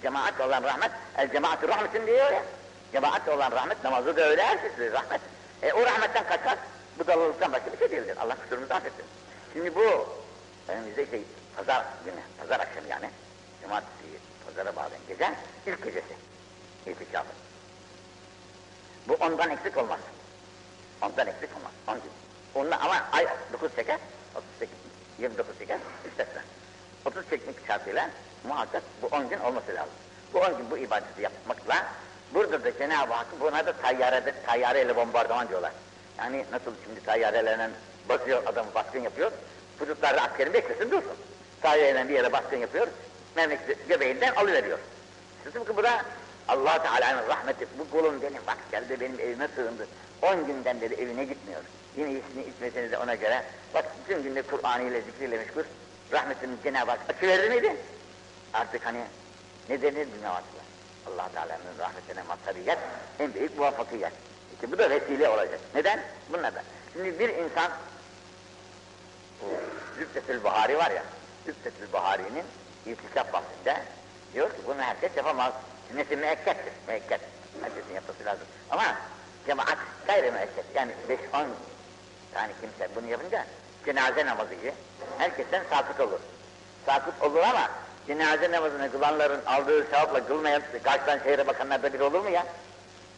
[0.02, 2.44] cemaatle olan rahmet, el cemaatü rahmetin diyor ya.
[2.92, 4.58] Cemaatle olan rahmet, namazı da öyle her
[4.94, 5.22] rahmet.
[5.62, 6.58] E, o rahmetten kaçar,
[7.00, 8.18] bu dalılıktan başka bir şey değildir.
[8.22, 9.06] Allah kusurumuzu affetsin.
[9.54, 10.10] Şimdi bu,
[10.68, 11.24] önümüzde şey,
[11.58, 13.10] pazar günü, pazar akşamı yani,
[13.62, 14.09] cumartesi,
[14.50, 15.32] pazara bağlayan gece,
[15.68, 16.14] ilk gecesi,
[16.86, 17.30] itikafı.
[19.08, 20.00] Bu ondan eksik olmaz.
[21.02, 22.12] Ondan eksik olmaz, on gün.
[22.56, 24.00] Ondan, ama ay 9 çeker,
[24.36, 24.76] 38,
[25.20, 26.42] 29 çeker, müstesna.
[27.06, 28.10] 30 çekmek şartıyla
[28.44, 29.94] muhakkak bu 10 gün olması lazım.
[30.34, 31.86] Bu 10 gün bu ibadeti yapmakla
[32.34, 35.72] burada da Cenab-ı Hak buna da tayyarede, tayyareyle bombardıman diyorlar.
[36.18, 37.70] Yani nasıl şimdi tayyarelerle
[38.10, 39.32] basıyor adamı baskın yapıyor.
[39.80, 41.18] Hudutlarda askerin beklesin dursun.
[41.62, 42.88] Tayyareyle bir yere baskın yapıyor.
[43.36, 44.80] Memleket göbeğinden alıveriyor.
[45.44, 46.02] Tıpkı bu da
[46.48, 47.68] allah Teala'nın rahmeti.
[47.80, 49.88] Bu kulum benim bak geldi benim evime sığındı.
[50.22, 51.62] 10 günden beri evine gitmiyor.
[51.98, 53.44] Yine iyisini içmeseniz de ona göre.
[53.74, 55.64] Bak bütün günde Kur'an ile zikriyle meşgul
[56.12, 57.76] rahmetini Cenab-ı Hak açıverir miydi?
[58.54, 59.00] Artık hani
[59.70, 60.60] ne denir bir nevasıla?
[61.08, 62.78] allah Teala'nın rahmetine mazhariyet
[63.20, 64.14] en büyük muvaffakiyet.
[64.54, 65.60] İşte bu da vesile olacak.
[65.76, 66.00] Neden?
[66.30, 66.64] Bunlardan.
[66.94, 67.72] Şimdi bir insan
[69.98, 71.04] Zübdetül Bahari var ya,
[71.46, 72.44] Zübdetül Bahari'nin
[72.90, 73.84] iltikap bahsinde
[74.34, 75.54] diyor ki bunu herkes yapamaz.
[75.90, 77.22] Sünneti müekkettir, müekket.
[77.62, 78.48] Herkesin yapması lazım.
[78.72, 78.84] Ama
[79.48, 80.66] cemaat gayri müekket.
[80.76, 81.46] Yani 5-10
[82.34, 83.46] tane kimse bunu yapınca
[83.86, 84.74] cenaze namazı gibi
[85.18, 86.20] herkesten sakıt olur.
[86.86, 87.72] Sakıt olur ama
[88.08, 92.46] cenaze namazını kılanların aldığı sevapla kılmayan karşıdan şehre bakanlar da bir olur mu ya?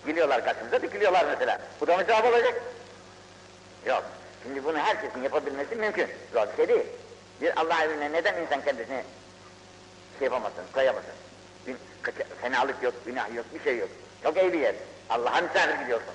[0.05, 1.59] Gülüyorlar karşımıza dikiliyorlar mesela.
[1.81, 2.61] Bu da mı sevap olacak?
[3.85, 4.03] Yok.
[4.43, 6.07] Şimdi bunu herkesin yapabilmesi mümkün.
[6.33, 6.85] Zor bir şey değil.
[7.41, 9.03] Bir Allah evine neden insan kendisini
[10.21, 11.13] şey yapamasın, koyamasın?
[11.67, 11.75] Bir
[12.41, 13.89] fenalık yok, günah yok, bir şey yok.
[14.23, 14.75] Çok iyi bir yer.
[15.09, 16.13] Allah'a misafir gidiyorsun.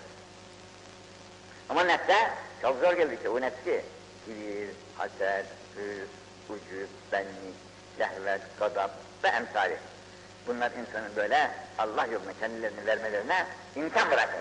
[1.68, 2.30] Ama nefse
[2.62, 3.28] çok zor geldi işte.
[3.28, 3.84] O nefsi
[4.24, 6.08] kibir, haset, hırs,
[6.48, 7.56] ucub, benlik,
[7.98, 8.90] şehvet, gadap
[9.24, 9.76] ve emsali.
[10.46, 14.38] Bunlar insanın böyle Allah yoluna kendilerini vermelerine imkan bırakır.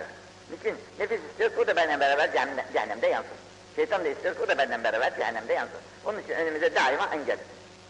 [0.52, 0.78] Niçin?
[1.00, 2.32] Nefis istiyor o da benimle beraber
[2.74, 3.38] cehennemde yansın.
[3.76, 5.80] Şeytan da istiyor o da benden beraber cehennemde yansın.
[6.06, 7.38] Onun için önümüze daima engel.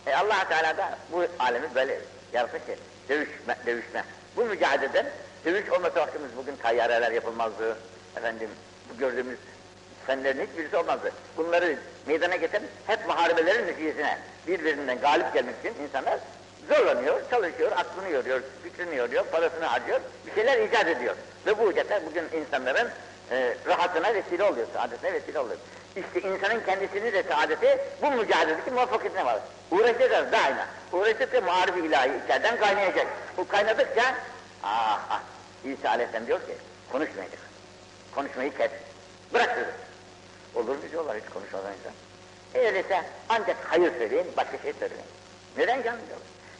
[0.07, 1.99] E allah Teala da bu alemi böyle
[2.33, 2.75] yaratmış ki
[3.09, 4.03] dövüşme, dövüşme.
[4.35, 5.05] Bu mücadeleden
[5.45, 7.77] dövüş olmasa vaktimiz bugün tayyareler yapılmazdı.
[8.17, 8.49] Efendim
[8.89, 9.39] bu gördüğümüz
[10.07, 11.11] Fenlerin hiçbirisi olmazdı.
[11.37, 16.19] Bunları meydana getiren hep muharebelerin neticesine birbirinden galip gelmek için insanlar
[16.69, 21.15] zorlanıyor, çalışıyor, aklını yoruyor, fikrini yoruyor, parasını harcıyor, bir şeyler icat ediyor.
[21.45, 22.89] Ve bu icatlar bugün insanların
[23.31, 25.57] e, rahatına vesile oluyor, saadetine vesile oluyor.
[25.95, 29.39] İşte insanın kendisinin de saadeti bu mücadeledeki muvaffakiyetine var.
[29.71, 30.67] Uğraşacağız daima.
[30.91, 33.07] Uğraştıkça muharif ilahi içeriden kaynayacak.
[33.37, 34.15] Bu kaynadıkça,
[34.63, 35.21] ah ah,
[35.63, 36.55] İsa Aleyhisselam diyor ki,
[36.91, 37.39] konuşmayacak.
[38.15, 38.71] Konuşmayı kes.
[39.33, 39.69] Bırak dedi.
[40.55, 41.93] Olur mu diyorlar hiç konuşmadan insan.
[42.53, 45.05] E öyleyse ancak hayır söyleyin, başka şey söyleyin.
[45.57, 45.99] Neden canım.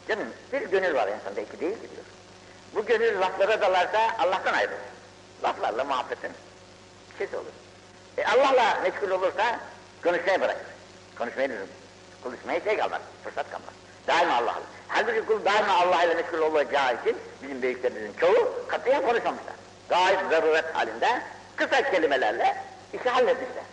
[0.08, 2.04] Canım bir gönül var insanda, iki değil diyor.
[2.74, 4.78] Bu gönül laflara dalarsa Allah'tan ayrılır.
[5.44, 6.30] Laflarla muhabbetin
[7.18, 7.65] şey olur.
[8.18, 9.60] E Allah'la meşgul olursa
[10.04, 10.66] konuşmayı bırakır.
[11.18, 11.68] Konuşmayı lüzum.
[12.22, 13.74] Konuşmaya şey kalmaz, fırsat kalmaz.
[14.06, 14.62] Daima Allah'la.
[14.88, 19.54] Halbuki kul daima Allah ile meşgul olacağı için bizim büyüklerimizin çoğu katiyen konuşmamışlar.
[19.88, 21.22] Gayet zaruret halinde
[21.56, 22.56] kısa kelimelerle
[22.92, 23.64] işi halletmişler.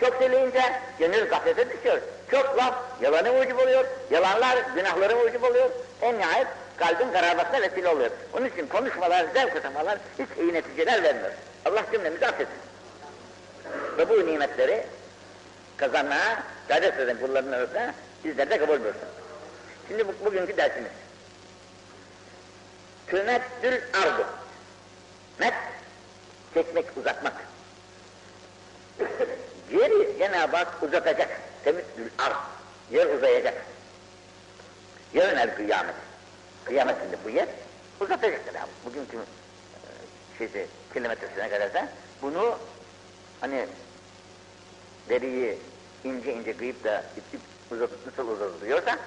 [0.00, 0.62] Çok söyleyince
[0.98, 1.98] gönül gaflete düşüyor.
[2.30, 3.84] Çok laf yalana mucib oluyor.
[4.10, 5.70] Yalanlar günahlara mucib oluyor.
[6.02, 8.10] En nihayet kalbin kararmasına vesile oluyor.
[8.32, 11.30] Onun için konuşmalar, zevk atamalar hiç iyi neticeler vermiyor.
[11.64, 12.67] Allah cümlemizi affetsin.
[13.98, 14.86] Ve bu nimetleri
[15.76, 19.08] kazanmaya gayret eden kulların arasında bizler de kabul buyursun.
[19.88, 20.90] Şimdi bu, bugünkü dersimiz.
[23.06, 24.26] Kımettül ardu.
[25.38, 25.54] Met,
[26.54, 27.34] çekmek, uzatmak.
[29.72, 31.28] Yeri Cenab-ı Hak uzatacak.
[31.64, 32.36] Kımettül ard.
[32.90, 33.54] Yer uzayacak.
[35.14, 35.94] Yarın el kıyamet.
[36.64, 37.48] Kıyametinde bu yer
[38.00, 38.40] uzatacak
[38.84, 39.22] Bugünkü e,
[40.38, 41.88] şeysi, kilometresine kadar da
[42.22, 42.58] bunu
[43.40, 43.66] hani
[45.08, 45.58] deriyi
[46.04, 48.98] ince ince kıyıp da ip ip uzat, nasıl uzatılıyorsa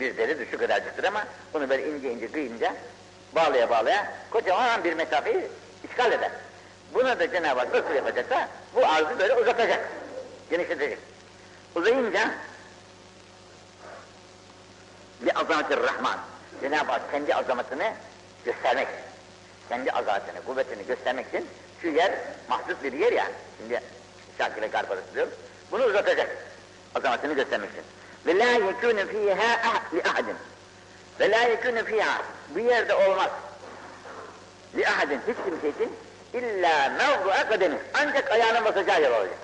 [0.00, 2.76] bir deri de şu kadarcıktır ama bunu böyle ince ince kıyınca
[3.34, 5.48] bağlaya bağlaya kocaman bir mesafeyi
[5.90, 6.30] işgal eder.
[6.94, 9.88] Buna da Cenab-ı Hak nasıl yapacaksa bu arzı böyle uzatacak,
[10.50, 10.98] genişletecek.
[11.74, 12.30] Uzayınca
[15.20, 16.18] bir azamettir Rahman.
[16.60, 17.92] Cenab-ı Hak kendi azametini
[18.44, 18.88] göstermek,
[19.68, 21.48] kendi azametini, kuvvetini göstermek için
[21.82, 22.12] şu yer
[22.48, 23.80] mahsus bir yer ya, şimdi
[24.38, 25.28] Şakir ile Garp arası
[25.70, 26.36] bunu uzatacak,
[26.94, 27.82] azametini göstermek için.
[28.26, 30.36] Ve la yekûne fîhâ li ahadin.
[31.20, 32.22] Ve la yekûne fîhâ,
[32.54, 33.30] bu yerde olmaz.
[34.76, 35.96] Li ahadin, hiç kimse için
[36.34, 39.38] illa mevdu'a kademi, ancak ayağının basacağı yer olacak.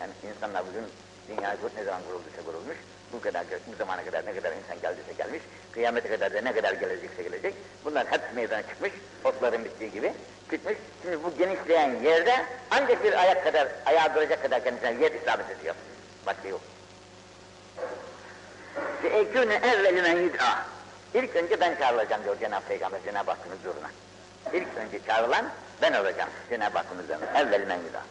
[0.00, 0.84] Yani insanlar bugün
[1.28, 2.76] dünya ne zaman kurulduysa kurulmuş,
[3.12, 5.42] bu kadar bu zamana kadar ne kadar insan geldiyse gelmiş,
[5.72, 7.54] kıyamete kadar da ne kadar gelecekse gelecek.
[7.84, 8.92] Bunlar hep meydana çıkmış,
[9.24, 10.12] otların bittiği gibi
[10.50, 10.76] çıkmış.
[11.02, 12.34] Şimdi bu genişleyen yerde
[12.70, 15.74] ancak bir ayak kadar, ayağa duracak kadar kendisine yer isabet ediyor.
[16.26, 16.60] Başka yok.
[19.04, 20.30] Ekûne evveli men.
[21.14, 23.90] İlk önce ben çağrılacağım diyor Cenab-ı Peygamber Cenab-ı Hakk'ın huzuruna.
[24.52, 25.44] İlk önce çağrılan
[25.82, 27.40] ben olacağım Cenab-ı Hakk'ın huzuruna.
[27.40, 28.02] Evveli men yud'a.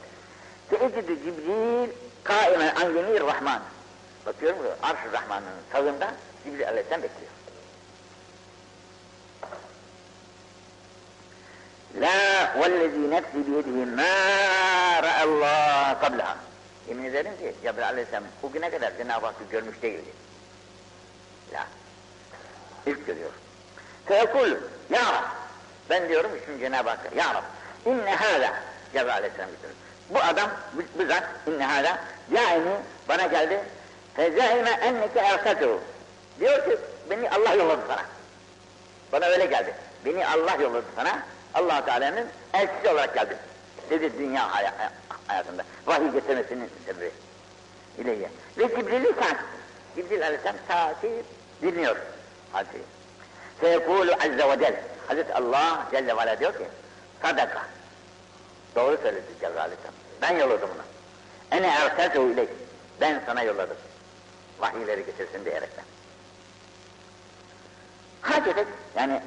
[0.70, 1.90] Teecidu Cibril
[2.24, 3.62] kaimen an yemir Rahman.
[4.26, 7.32] Bakıyorum Arş-ı Rahman'ın sağında Cibril Aleyhisselam bekliyor.
[11.96, 16.38] La vellezî nefsi biyedihi mâ ra'allâh kablaha.
[16.90, 20.10] Yemin ederim ki Cebrail Aleyhisselam bugüne kadar Cenab-ı Hakk'ı görmüş değildi.
[21.54, 21.68] La.
[22.86, 23.32] İlk görüyor.
[24.06, 24.50] Fekul,
[24.90, 25.26] Ya.
[25.90, 27.44] Ben diyorum şimdi Cenab-ı Hakk'a, Ya Rab,
[27.86, 28.54] inne hâlâ,
[28.94, 29.76] Cebrail Aleyhisselam getiriyor.
[30.10, 32.00] Bu adam, bu, bu zat, inne hâlâ,
[32.32, 32.72] yani
[33.10, 33.60] bana geldi,
[34.20, 35.80] fezâhime enneke ersatuhu.
[36.40, 36.78] Diyor ki,
[37.10, 38.06] beni Allah yolladı sana.
[39.12, 39.74] Bana öyle geldi.
[40.06, 41.20] Beni Allah yolladı sana,
[41.54, 43.38] allah Teala'nın elçisi olarak geldi.
[43.90, 44.66] Dedi dünya hay
[45.28, 45.64] hayatında.
[45.86, 47.12] Vahiy getirmesinin sebebi.
[47.98, 48.30] İleyye.
[48.58, 49.40] Ve Cibril'i takip.
[49.96, 51.26] Cibril Aleyhisselam takip
[51.62, 51.96] dinliyor.
[52.52, 52.68] Hadi.
[53.62, 54.76] Feyekulu azze ve cel.
[55.08, 56.64] Hazreti Allah Celle ve diyor ki,
[57.22, 57.62] sadaka.
[58.76, 59.94] Doğru söyledi Cebrail Aleyhisselam.
[60.22, 60.82] Ben yolladım onu.
[61.58, 62.50] Ene erseltehu ileyk.
[63.02, 63.78] Ben sana yolladım.
[64.60, 65.86] Vahiyleri getirsin diyerekten.
[68.22, 69.22] Hacetek, yani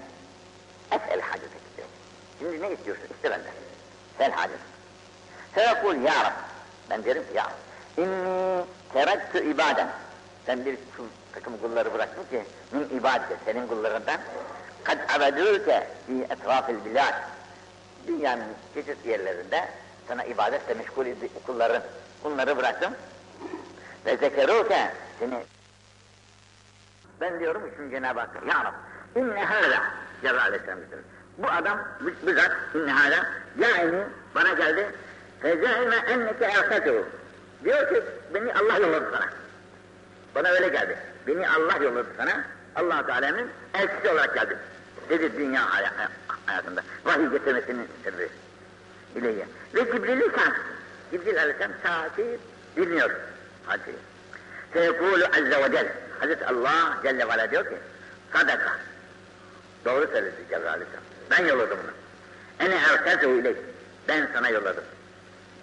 [0.91, 1.89] esel hacetek diyor.
[2.39, 3.05] Şimdi ne istiyorsun?
[3.15, 3.53] İste benden.
[4.19, 4.59] Sen hacet.
[5.53, 6.33] Feyekul ya Rab.
[6.91, 8.03] Ben derim ki ya Rab.
[8.03, 9.89] İnni terekkü ibaden.
[10.47, 10.79] Sen bir
[11.33, 14.21] takım kulları bıraktın ki min ibadete senin kullarından
[14.85, 17.15] kad abedûke fi etrafil bilad
[18.07, 19.69] dünyanın çeşitli yerlerinde
[20.09, 21.07] sana ibadetle meşgul
[21.47, 21.83] kulların
[22.25, 22.93] bunları bıraktım
[24.07, 25.45] ve zekerûke seni
[27.21, 28.75] ben diyorum için Cenab-ı Hakk'a ya Rab
[29.17, 29.83] inne hâlâ
[30.23, 30.79] Cebrail Aleyhisselam
[31.39, 31.81] bu adam
[32.27, 33.27] bizzat inne hâlâ
[33.59, 34.87] yani bana geldi
[35.43, 37.07] fezâime enneke ersatuhu
[37.65, 38.03] diyor ki
[38.35, 39.43] beni Allah yolladı sana
[40.35, 40.99] bana öyle geldi.
[41.27, 42.45] Beni Allah yolladı sana.
[42.75, 44.59] allah Teala'nın elçisi olarak geldi.
[45.09, 45.63] Dedi dünya
[46.47, 46.83] hayatında.
[47.05, 48.29] Vahiy getirmesinin sırrı.
[49.17, 49.47] İleyye.
[49.75, 50.53] Ve Cibril'i sen.
[51.11, 52.39] Cibril Aleyhisselam saati
[52.77, 53.11] bilmiyor.
[53.67, 53.95] Hadi.
[54.73, 55.93] Feyekulu azze ve celle.
[56.21, 57.77] Hazreti Allah Celle ve diyor ki,
[58.33, 58.79] sadaka.
[59.85, 61.05] Doğru söyledi Cebrail Aleyhisselam.
[61.31, 61.93] Ben yolladım onu.
[62.67, 63.57] Ene erseltehu ileyk.
[64.09, 64.85] Ben sana yolladım.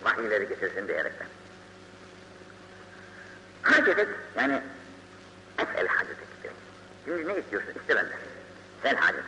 [0.03, 1.27] Vahiyleri getirsin diyerekten.
[3.61, 4.61] Hacetek, yani
[5.57, 6.29] esel hacetek.
[7.05, 7.69] Şimdi ne istiyorsun?
[7.81, 8.19] İste benden.
[8.83, 9.25] Sen hacetek.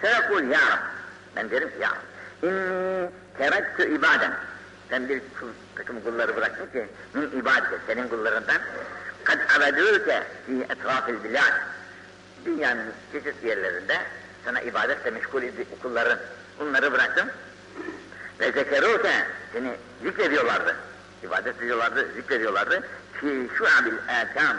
[0.00, 0.78] Feyekul ya Rab.
[1.36, 2.48] Ben derim ki ya Rab.
[2.48, 4.32] İnni terektü ibaden.
[4.92, 5.22] Sen bir
[5.76, 8.56] takım kulları bıraktın ki min ibadete senin kullarından.
[9.24, 11.52] Kad abedûke fi etrafil bilad
[12.44, 13.96] dünyanın çeşitli yerlerinde
[14.44, 15.42] sana ibadetle meşgul
[15.82, 16.18] kulların.
[16.60, 17.28] Bunları bıraktım
[18.40, 19.12] ve zekerûke
[19.52, 20.76] seni zikrediyorlardı.
[21.22, 22.82] İbadet ediyorlardı, zikrediyorlardı.
[23.12, 24.56] Fi şuabil âkâm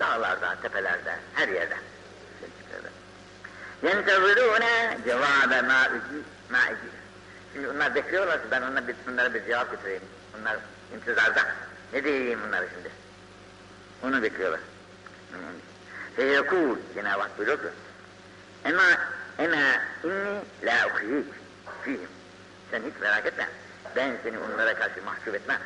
[0.00, 1.76] dağlarda, tepelerde, her yerde.
[3.82, 4.98] Yentezirûne
[5.62, 6.95] mâ'üci mâ'üci
[7.56, 10.02] Şimdi onlar bekliyorlar ki ben onlara bir, bunlara bir cevap getireyim.
[10.40, 10.56] Onlar
[10.94, 11.40] intizarda.
[11.92, 12.90] Ne diyeyim bunlara şimdi?
[14.02, 14.60] Onu bekliyorlar.
[16.16, 17.68] Feyekûl Cenab-ı Hak buyuruyor ki
[18.64, 18.82] Ema,
[19.38, 19.56] ema
[20.04, 21.26] inni la ukhiyik
[21.84, 22.08] fihim.
[22.70, 23.48] Sen hiç merak etme.
[23.96, 25.60] Ben seni onlara karşı mahcup etmem.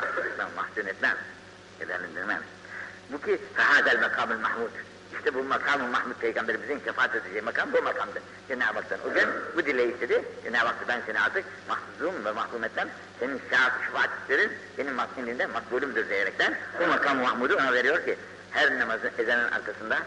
[0.00, 1.16] Mahcup etmem, mahzun etmem.
[1.80, 2.42] Edelendirmem.
[3.12, 4.70] Bu ki fehâzel makamül mahmud.
[5.18, 8.22] İşte bu makamı Mahmud Peygamberimizin şefaat edeceği makam bu makamdır.
[8.48, 10.24] Cenab-ı Hak'tan o gün bu dileği istedi.
[10.44, 12.88] Cenab-ı Hak ben seni artık mahzum ve mahrum etmem.
[13.20, 18.16] Senin şahat şefaatçilerin benim mahzumliğinde makbulümdür diyerekten bu makamı Mahmud'u ona veriyor ki
[18.50, 19.98] her namazın ezanın arkasında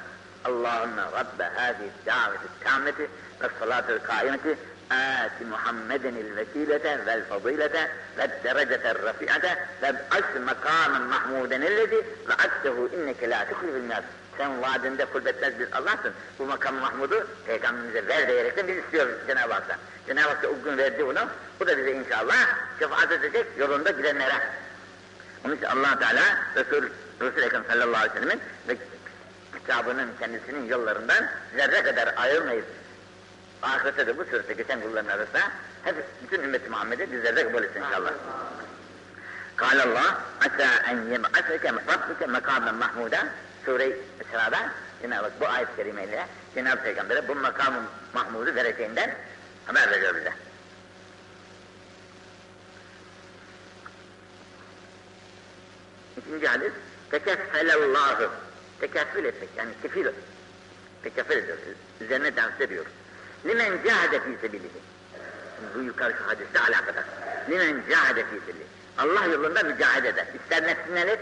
[0.45, 3.09] Allahümme Rabbe hâzi daveti tâmmeti
[3.41, 4.57] ve salâtul kâimeti
[4.92, 14.04] آت محمدا الوسيلة والفضيلة والدرجة الرفيعة وابعث مقاما محمودا الذي وعدته إنك لا تخلف الميعاد
[14.38, 16.12] sen vaadinde kulbetmez bir Allah'sın.
[16.38, 19.76] Bu makam Mahmud'u Peygamberimize ver diyerekten biz istiyoruz Cenab-ı Hak'tan.
[20.06, 21.20] Cenab-ı Hak da o gün verdi bunu.
[21.60, 22.46] Bu da bize inşallah
[22.78, 24.34] şefaat edecek yolunda gidenlere.
[25.44, 26.22] Onun için allah Teala
[26.56, 26.88] Resul,
[27.20, 28.76] Resul Ekrem sallallahu aleyhi ve sellemin ve
[29.58, 32.64] kitabının kendisinin yollarından zerre kadar ayrılmayız.
[33.61, 35.39] Ahirette de bu surette geçen kulların arasında
[35.83, 38.11] hep bütün ümmeti Muhammed'e bizler de kabul etsin inşallah.
[39.55, 43.27] Kâle Allah, asâ en yem'aseke rabbike mekâmen mahmûda
[43.65, 49.15] Sure-i Esra'da Cenab-ı Hak bu ayet-i kerimeyle Cenab-ı Peygamber'e bu makamın mahmudu dereceğinden
[49.65, 50.33] haber veriyor bize.
[56.17, 56.71] İkinci hadis,
[57.11, 58.29] tekeffelallahu.
[58.79, 60.07] Tekeffül etmek yani kefil.
[61.03, 61.57] Tekeffül ediyor.
[62.01, 62.85] Üzerine dans ediyor.
[63.45, 64.81] Limen cahade fi sebilihi.
[65.75, 67.03] Bu yukarı şu hadiste alakadar.
[67.49, 68.67] Limen cahade fi sebilihi.
[68.97, 70.25] Allah yolunda mücahede eder.
[70.41, 71.19] İster nefsine et,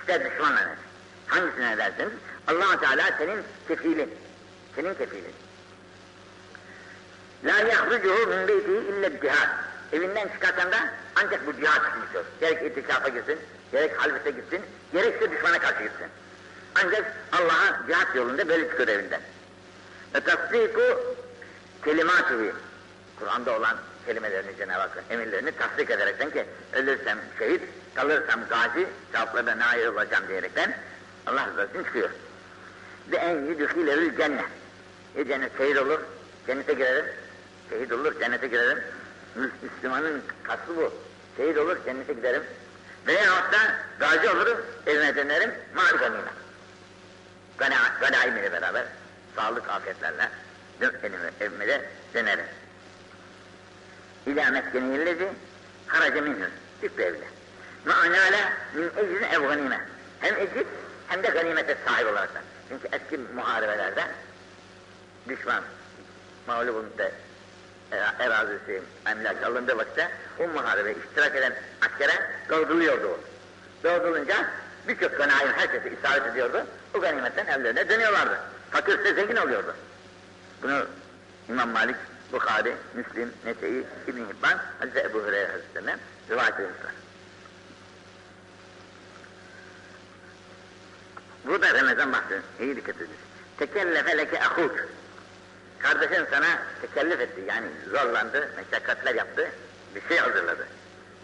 [0.00, 0.78] ister düşmanla et.
[1.26, 2.12] Hangisine ederseniz
[2.46, 4.10] allah Teala senin kefilin.
[4.74, 5.34] Senin kefilin.
[7.44, 9.48] La yahrucuhu min beyti illa cihad.
[9.92, 10.78] Evinden çıkartan da
[11.16, 12.24] ancak bu cihad için istiyor.
[12.40, 13.38] Gerek itikafa gitsin,
[13.72, 14.60] gerek halvete gitsin,
[14.92, 16.06] gerekse düşmana karşı gitsin.
[16.74, 19.20] Ancak Allah'a cihat yolunda böyle çıkıyor evinden.
[20.14, 20.82] Ve tasdiku
[21.84, 22.52] kelimatihi.
[23.18, 27.62] Kur'an'da olan kelimelerini Cenab-ı Hakk'ın emirlerini tasdik ederekten ki ölürsem şehit,
[27.94, 30.76] kalırsam gazi, sevaplarına nail olacağım diyerekten
[31.26, 32.10] Allah razı olsun çıkıyor.
[33.12, 34.44] Ve en yudhilevül cennet.
[35.16, 36.00] E cennet şehit olur,
[36.46, 37.06] cennete girerim.
[37.70, 38.78] Şehit olur, cennete girerim.
[39.62, 40.92] Müslümanın kaslı bu.
[41.36, 42.42] Şehit olur, cennete giderim.
[43.06, 43.58] Veyahut da
[43.98, 46.30] gazi olurum, evime dönerim, mal ganime.
[48.00, 48.84] Ganaim ile beraber,
[49.36, 50.30] sağlık afiyetlerle
[50.80, 51.82] evime, evime de
[52.14, 52.44] dönerim.
[54.26, 55.28] İlâ meskeniyellezi
[55.86, 56.50] haraca minhü.
[56.80, 57.24] Çıktı evine.
[57.86, 59.80] Ma'nâle min ecrin ev ganime.
[60.20, 60.66] Hem ecrit
[61.08, 62.40] hem de ganimete sahip olarak da.
[62.68, 64.04] Çünkü eski muharebelerde
[65.28, 65.62] düşman
[66.46, 67.10] mağlubunda
[67.92, 72.12] e, erazisi, emlak alındığı vakitte o muharebe iştirak eden askere
[72.50, 73.20] dağıtılıyordu o.
[73.84, 74.36] Dağıtılınca
[74.88, 76.66] birçok ganaim herkese isabet ediyordu.
[76.94, 78.38] O ganimetten evlerine dönüyorlardı.
[78.74, 79.74] Fakirse zengin oluyordu.
[80.62, 80.86] Bunu
[81.48, 81.96] İmam Malik,
[82.32, 85.98] Bukhari, Müslim, Nese'yi, İbn-i Hibban, Hazreti Ebu Hureyre Hazretlerinden
[86.30, 86.90] rivayet edilmişler.
[91.44, 93.16] Burada Ramazan bahsi, iyi dikkat edin.
[93.58, 94.74] Tekellefe leke ahuk.
[95.78, 96.46] Kardeşin sana
[96.80, 99.50] tekellif etti, yani zorlandı, meşakkatler yaptı,
[99.94, 100.66] bir şey hazırladı.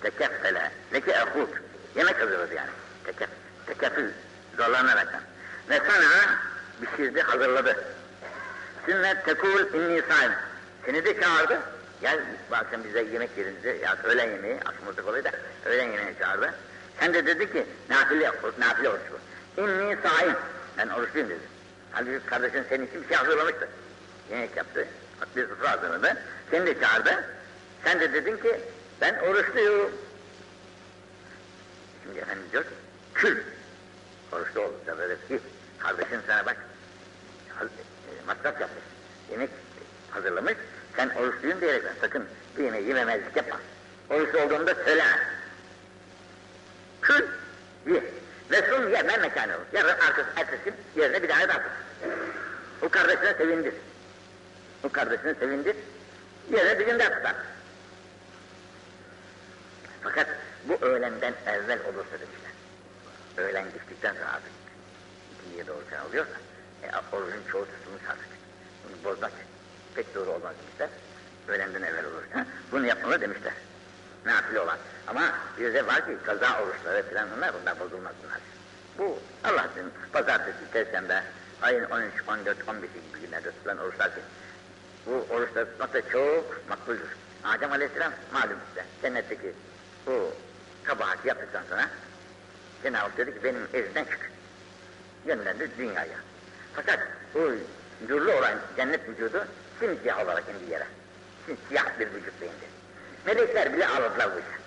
[0.02, 1.50] Tekeffele, leke ahuk.
[1.96, 2.70] Yemek hazırladı yani.
[3.04, 3.28] Tekef,
[3.66, 4.10] tekeffül,
[4.56, 5.20] zorlanaraktan.
[5.70, 6.38] Ve sana
[6.80, 7.84] pişirdi, hazırladı.
[8.86, 10.32] Sünnet tekul inni saim.
[10.86, 11.58] Seni de çağırdı.
[12.00, 12.20] Gel
[12.50, 15.30] bu akşam bize yemek yerinize, ya öğlen yemeği, akşamızda kolayı da
[15.64, 16.54] öğlen yemeği çağırdı.
[17.00, 19.62] Sen de dedi ki, nafile, nafile oruç bu.
[19.62, 20.34] İnni saim.
[20.78, 21.40] Ben oruçluyum dedi.
[21.92, 23.68] Halbuki kardeşin senin için bir şey hazırlamıştı.
[24.30, 24.86] Yemek yaptı.
[25.36, 26.16] Bir sofra hazırladı.
[26.50, 27.24] Seni de çağırdı.
[27.84, 28.60] Sen de dedin ki
[29.00, 29.90] Ben oruçluyum.
[32.04, 32.70] Şimdi efendim diyor ki,
[33.14, 33.38] kül.
[34.32, 34.70] Oruçlu ol.
[34.98, 35.40] Böyle ki,
[35.78, 36.56] kardeşin sana bak,
[38.26, 38.84] masraf yapmış.
[39.30, 39.50] Yemek
[40.10, 40.54] hazırlamış.
[40.96, 42.24] Sen oruçluyum diyerek sakın
[42.58, 43.60] bir yemeği yememezlik yapma.
[44.10, 45.04] Oruçlu olduğunda söyle.
[47.02, 47.26] Kül,
[47.86, 48.04] ye.
[48.50, 49.52] Ve sun yeme mekanı.
[49.72, 51.60] Yarın arkası, ertesi yerine bir daha tut.
[52.82, 53.74] O kardeşine sevindir.
[54.84, 55.76] O kardeşine sevindir.
[56.52, 57.34] Yerine bir gün daha tutar.
[60.02, 60.26] Fakat
[60.64, 62.52] bu öğlenden evvel olursa demişler.
[63.36, 64.52] Öğlen geçtikten sonra artık
[65.46, 66.32] ikiye doğru falan oluyorsa
[66.82, 68.28] e, orucun çoğu tutulmuş artık.
[68.84, 69.32] Bunu bozmak
[69.94, 70.88] pek doğru olmaz demişler.
[71.48, 73.52] Öğlenden evvel olursa bunu yapmalı demişler.
[74.26, 74.78] Nafile olan.
[75.06, 75.22] Ama
[75.58, 78.40] bir de var ki kaza oruçları falan bunlar bunlar bozulmaz bunlar.
[78.98, 81.22] Bu Allah'ın pazartesi, perşembe,
[81.62, 84.20] ayın 13, 14, 15 gibi günlerde tutulan oruçlar ki
[85.06, 87.08] bu oruçları tutmak da çok makbuldür.
[87.44, 89.52] Adem Aleyhisselam malum size cennetteki
[90.06, 90.34] bu
[90.84, 91.88] kabahati yaptıktan sonra
[92.82, 94.30] Cenab-ı Hak dedi ki benim evimden çık.
[95.26, 96.16] Gönderdi dünyaya.
[96.86, 97.00] Fakat
[97.34, 97.52] bu
[98.08, 99.44] nurlu olan cennet vücudu
[99.80, 100.86] simsiyah olarak indi yere.
[101.46, 102.66] Simsiyah bir vücut indi.
[103.26, 104.58] Melekler bile ağladılar bu işe.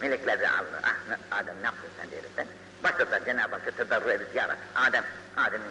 [0.00, 0.80] Melekler de ağladı.
[0.82, 2.46] Ah ne- Adem ne yaptın sen diyerekten.
[2.84, 5.04] Başladılar Cenab-ı Hakk'a tedarru edip ya Rabbi, Adem,
[5.36, 5.66] Adem'in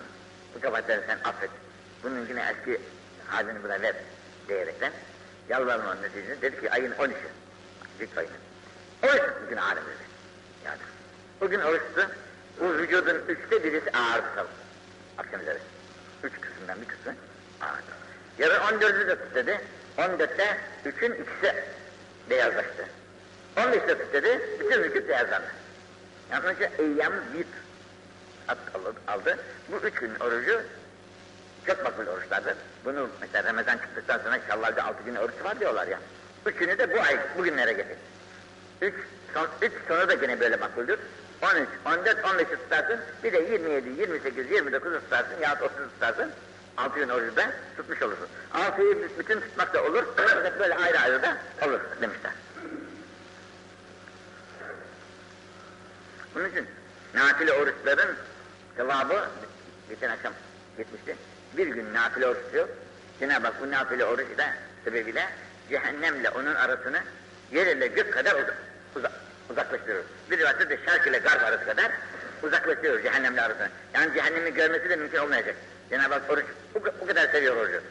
[0.56, 1.50] bu kabahatleri sen affet.
[2.04, 2.82] Bunun yine eski
[3.28, 3.96] halini buna ver
[4.48, 4.92] diyerekten
[5.50, 7.30] yalvarın onun neticesinde dedi ki ayın 13'ü.
[8.00, 8.34] Zik ayının.
[9.04, 10.04] Oruç bugün Adem dedi.
[10.66, 10.78] Yani.
[11.42, 12.10] Bugün oruçtu.
[12.60, 14.48] Bu vücudun üçte birisi ağırdı tabi.
[15.18, 15.58] Akşam üzeri.
[16.24, 17.14] Üç kısımdan bir kısmı
[17.62, 17.92] ağırdı.
[18.38, 19.62] Yarın 14'ü de tut dedi.
[19.98, 21.56] 14'te üçün ikisi
[22.30, 22.86] beyazlaştı.
[23.58, 24.42] 15'te tut dedi.
[24.60, 25.52] Bütün vücut beyazlandı.
[26.32, 27.14] Yani eyyam
[28.48, 28.58] at
[29.08, 29.38] aldı.
[29.72, 30.62] Bu üç gün orucu
[31.68, 32.56] çok makbul oruçlardır.
[32.86, 36.00] Bunu mesela Ramazan çıktıktan sonra Şevval'de altı gün oruç var diyorlar ya.
[36.46, 37.98] Üçünü de bu ay, bugünlere getir.
[38.82, 38.94] Üç,
[39.34, 41.00] son, üç sonu da gene böyle makbuldür.
[41.42, 43.00] 13, 14, 15'i tutarsın.
[43.24, 46.32] Bir de 27, 28, 29'u tutarsın yahut 30'u tutarsın.
[46.78, 47.42] Altı gün orucu
[47.78, 48.28] tutmuş olursun.
[48.54, 50.04] Altıyı bütün tutmak da olur.
[50.60, 51.38] Böyle ayrı ayrı da
[51.68, 52.32] olur demişler.
[56.36, 56.68] Bunun için
[57.14, 58.16] nafile oruçların
[58.78, 59.30] sevabı
[59.90, 60.34] geçen akşam
[60.78, 61.16] gitmişti.
[61.58, 62.68] Bir gün nafile oruç tutuyor.
[63.20, 64.46] Cenab-ı Hak bu nafile oruç da
[64.84, 65.30] sebebiyle
[65.70, 67.00] cehennemle onun arasını
[67.52, 68.58] yer ile gök kadar uzak,
[68.96, 69.12] uzak,
[69.52, 70.04] uzaklaştırır.
[70.32, 71.92] Bir rivayette de şark ile garp arası kadar
[72.44, 73.70] uzaklaştırıyor cehennemle arasını.
[73.94, 75.56] Yani cehennemi görmesi de mümkün olmayacak.
[75.90, 76.46] Cenab-ı Hak oruç
[76.76, 77.82] bu, bu kadar seviyor orucu.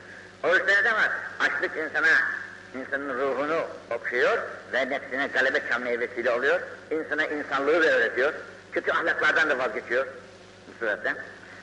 [0.43, 1.09] Oruçta ne zaman?
[1.41, 2.09] Açlık insana
[2.81, 4.39] insanın ruhunu okşuyor
[4.73, 6.61] ve nefsine galebe çalmaya vesile oluyor.
[6.91, 8.33] İnsana insanlığı da öğretiyor.
[8.73, 10.07] Kötü ahlaklardan da vazgeçiyor
[10.69, 11.17] bu suretten.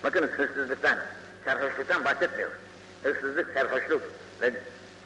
[0.03, 0.97] Bakın hırsızlıktan,
[1.45, 2.49] sarhoşluktan bahsetmiyor.
[3.03, 4.01] Hırsızlık, sarhoşluk
[4.41, 4.53] ve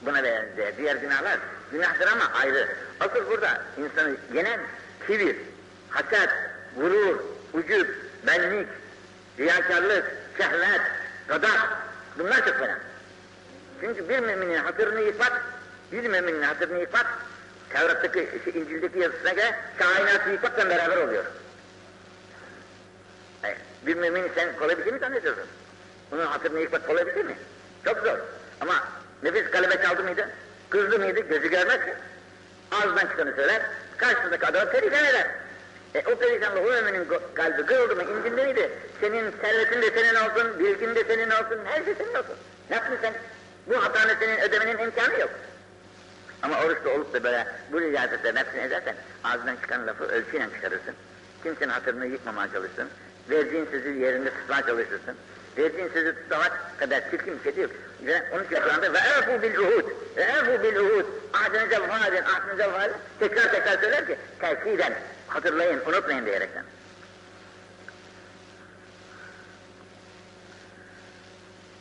[0.02, 1.40] buna benzer diğer günahlar
[1.72, 2.68] günahtır ama ayrı.
[3.00, 4.60] Asıl burada insanı yenen
[5.08, 5.36] kibir,
[5.90, 6.30] haset,
[6.76, 7.20] gurur,
[7.54, 7.88] ucub,
[8.28, 8.68] benlik,
[9.40, 10.06] riyakarlık,
[10.38, 10.82] şehvet,
[11.28, 11.82] gadap
[12.20, 12.78] bunlar çok fena.
[13.82, 15.46] Çünkü bir müminin hatırını yıkmak,
[15.92, 17.06] bir müminin hatırını yıkmak,
[17.70, 21.24] Tevrat'taki, şey, İncil'deki yazısına göre kainatı yıkmakla beraber oluyor.
[23.86, 25.44] Bir mümin sen kolay bir şey mi zannediyorsun?
[26.12, 27.36] Bunun hatırını yıkmak kolay bir şey mi?
[27.86, 28.18] Çok zor.
[28.62, 28.88] Ama
[29.24, 30.30] nefis kalebe çaldı mıydı?
[30.70, 31.20] Kızdı mıydı?
[31.20, 31.94] Gözü görmez ki.
[32.72, 33.62] Ağzından çıkanı söyler,
[34.02, 35.28] karşısındaki adamı perişan eder.
[35.96, 38.72] E, o perişanlığı o müminin kalbi kırıldı mı, incindi miydi?
[39.02, 42.36] Senin servetin de senin olsun, bilgin de senin olsun, her şey senin olsun.
[42.70, 43.14] Ne yaptın sen?
[43.68, 45.30] Bu hatanı senin ödemenin imkanı yok.
[46.42, 50.96] Ama oruçta olup da böyle bu riyazetle nefsini edersen ağzından çıkan lafı ölçüyle çıkarırsın.
[51.44, 52.88] Kimsenin hatırını yıkmamaya çalışsın.
[53.30, 55.16] Verdiğin sözü yerinde tutmaya çalışırsın.
[55.58, 57.70] Verdiğin sözü tutmak kadar çirkin bir şey değil.
[58.02, 59.90] Ve onun için şu anda ve efu bil uhud.
[60.18, 61.06] Ve efu bil uhud.
[61.34, 62.96] Ahdinize vefa edin, ahdinize vefa edin.
[63.20, 64.94] Tekrar tekrar söyler ki terkiden
[65.28, 66.64] hatırlayın, unutmayın diyerekten.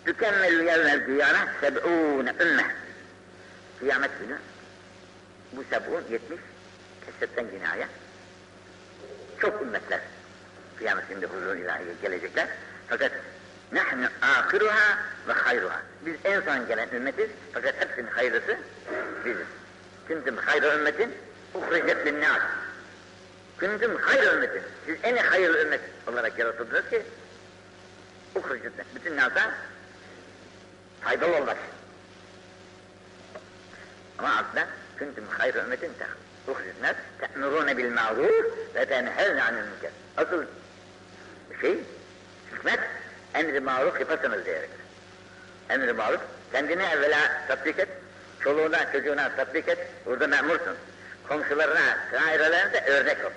[0.05, 2.64] Tükemmel yevmel kıyame seb'ûne ümme.
[3.81, 4.39] Kıyamet günü
[5.53, 6.41] bu seb'un yetmiş
[7.07, 7.89] kesetten günahya
[9.41, 10.01] çok ümmetler
[10.79, 12.49] kıyamet günde huzur ilahiye gelecekler.
[12.89, 13.12] Fakat
[13.73, 14.99] nahnu ahiruha
[15.29, 15.83] ve hayruha.
[16.07, 18.59] Biz en son gelen ümmetiz fakat hepsinin hayırlısı
[19.25, 19.47] biziz.
[20.09, 21.14] Kuntum hayru ümmetin
[21.55, 22.43] uhricet linnâs.
[23.61, 24.62] Kuntum hayru ümmetin.
[24.87, 27.03] Siz en hayırlı ümmet olarak yaratıldınız ki
[28.35, 29.55] uhricet bütün nasa
[31.01, 31.57] faydalı olmak.
[34.18, 34.66] Ama aslında
[34.99, 35.93] kuntum hayru ümmetin
[36.49, 39.91] uhricet nas te'murûne bil ma'ruf ve tenhevne anil münker.
[40.16, 40.45] Asıl
[41.61, 41.79] şey,
[42.53, 42.81] hikmet
[43.35, 44.70] emri maruf yaparsanız diyerek.
[45.68, 46.20] Emri maruf,
[46.53, 47.89] kendini evvela tatbik et,
[48.41, 50.76] çoluğuna çocuğuna tatbik et, burada memursun.
[51.28, 53.31] komşularına, ailelerine de örnek ol.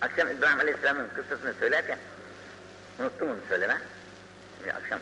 [0.00, 1.98] Akşam İbrahim Aleyhisselam'ın kıssasını söylerken,
[2.98, 3.78] unuttum onu söyleme.
[4.64, 5.00] Bir akşam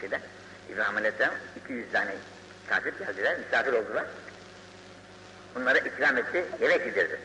[0.00, 0.20] şeyde,
[0.72, 1.34] İbrahim Aleyhisselam
[1.64, 2.14] 200 tane
[2.68, 4.04] kafir geldiler, misafir oldular.
[5.54, 7.20] Bunlara ikram etti, yemek yedirdi.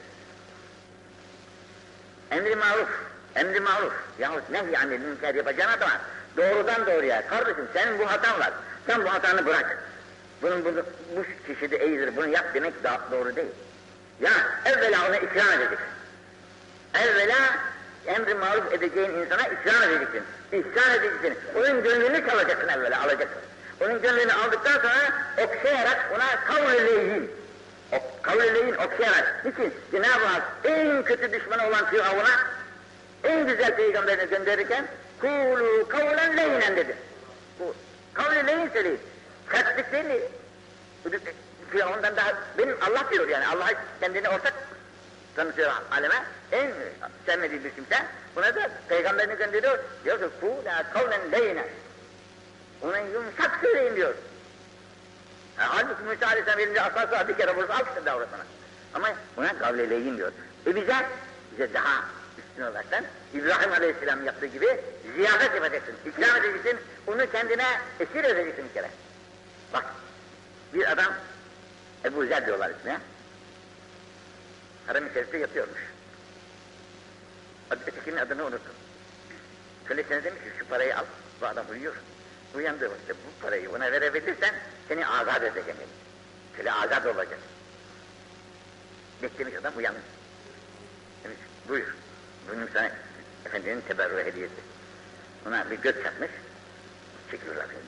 [2.31, 2.89] Emri maruf,
[3.35, 6.01] emri maruf yahut nehy anil münker yapacağın adama
[6.37, 8.51] doğrudan doğruya, kardeşim senin bu hatan var,
[8.87, 9.77] sen bu hatanı bırak.
[10.41, 13.51] Bunun, bunu, bu kişi de iyidir, bunu yap demek da doğru değil.
[14.21, 14.31] Ya
[14.65, 15.87] evvela ona ikram edeceksin.
[16.93, 17.37] Evvela
[18.05, 20.23] emri maruf edeceğin insana ikram edeceksin.
[20.51, 21.37] İhsan edeceksin.
[21.55, 23.41] Onun gönlünü çalacaksın evvela, alacaksın.
[23.81, 27.31] Onun gönlünü aldıktan sonra okşayarak ona kavleleyin.
[28.21, 29.45] Kavleleyin okşayarak.
[29.45, 29.73] Niçin?
[29.91, 32.39] Cenab-ı Hak en kötü düşmanı olan Firavun'a
[33.23, 34.87] en güzel peygamberini gönderirken
[35.21, 36.97] kulu kavlen leynen dedi.
[37.59, 37.75] Bu
[38.13, 38.99] kavleleyin söyleyin.
[39.51, 40.19] Sertlik değil mi?
[41.71, 43.69] Firavundan daha, benim Allah diyor yani, Allah
[43.99, 44.53] kendini ortak
[45.35, 46.23] tanıtıyor aleme.
[46.51, 46.71] En
[47.25, 48.05] sevmediği bir kimse,
[48.35, 49.79] buna da peygamberini gönderiyor.
[50.05, 51.63] Diyor ki, kûlâ kavlen leyne.
[52.81, 54.13] Ona yumuşak söyleyin diyor.
[55.59, 58.45] Yani halbuki Musa Aleyhisselam elinde asası bir kere vursa almıştır davrasına.
[58.93, 60.31] Ama buna kavleleyin diyor.
[60.67, 60.95] E bize,
[61.51, 62.05] bize daha
[62.53, 64.79] üstün olaraktan İbrahim Aleyhisselam yaptığı gibi
[65.15, 67.65] ziyafet yapacaksın, ikram edeceksin, onu kendine
[67.99, 68.89] esir edeceksin bir kere.
[69.73, 69.85] Bak,
[70.73, 71.13] bir adam,
[72.05, 72.99] Ebu Zer diyorlar ismine,
[74.87, 75.79] harem içerisinde yatıyormuş.
[77.71, 78.73] Ötekinin adını unuttum.
[79.85, 81.05] Kölesine demiş ki şu parayı al,
[81.41, 81.95] bu adam uyuyor.
[82.55, 84.55] Uyandığı vakitte bu parayı ona verebilirsen
[84.87, 85.95] seni azat edeceğim demiş.
[86.57, 87.39] Köle azat olacak.
[89.23, 90.03] Beklemiş adam uyanmış.
[91.23, 91.37] Demiş
[91.69, 91.95] buyur,
[92.51, 92.89] bunun sana
[93.45, 94.61] efendinin teberru hediyesi.
[95.47, 96.29] Ona bir göz çatmış,
[97.31, 97.87] çekiliyorlar efendim.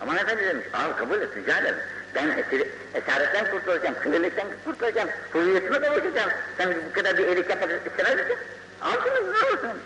[0.00, 1.78] Aman efendi demiş, al kabul et, rica ederim.
[2.14, 6.30] Ben esir, esaretten kurtulacağım, kırılıktan kurtulacağım, hürriyetime kavuşacağım.
[6.56, 8.38] Sen bu kadar bir iyilik yapmak istemez misin?
[8.82, 9.80] Al şunu, ne olursun?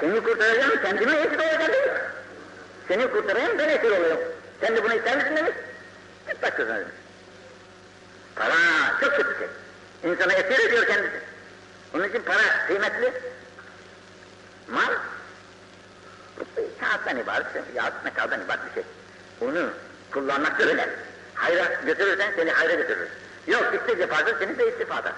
[0.00, 2.00] Seni kurtaracağım, kendime esir olacağım demiş.
[2.88, 4.18] Seni kurtarayım, ben esir oluyorum.
[4.60, 5.54] Sen de bunu ister misin demiş.
[6.28, 6.94] Git bak kızına demiş.
[8.36, 8.54] Para
[9.00, 9.48] çok kötü şey.
[10.10, 11.20] İnsana esir ediyor kendisi.
[11.94, 13.12] Onun için para kıymetli.
[14.68, 14.92] Mal,
[16.80, 18.84] kağıttan ibaret, yahut metaldan ibaret bir şey.
[19.40, 19.70] Onu
[20.10, 20.90] kullanmak da öyle.
[21.34, 23.08] Hayra götürürsen seni hayra götürür.
[23.46, 25.12] Yok istif yaparsa seni de istifada.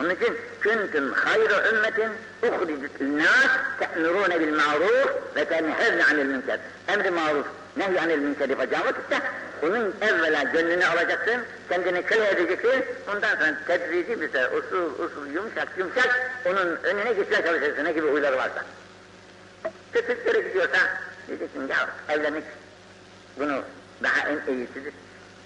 [0.00, 6.60] Onun için kuntum hayra ümmetin uhricet linnâs te'murûne bil ma'ruf ve tenhevne anil münker.
[6.88, 7.46] Emri maruf,
[7.78, 9.20] nehy anil münker yapacağın vakitte
[9.62, 15.68] onun evvela gönlünü alacaksın, kendini köle edeceksin, ondan sonra tedrici bir sefer usul usul yumuşak
[15.78, 18.64] yumuşak onun önüne geçmeye çalışacaksın ne gibi huyları varsa.
[19.92, 20.78] Kötülüklere gidiyorsa
[21.28, 22.44] diyeceksin ya evlenmek
[23.38, 23.62] bunu
[24.02, 24.92] daha en iyisidir.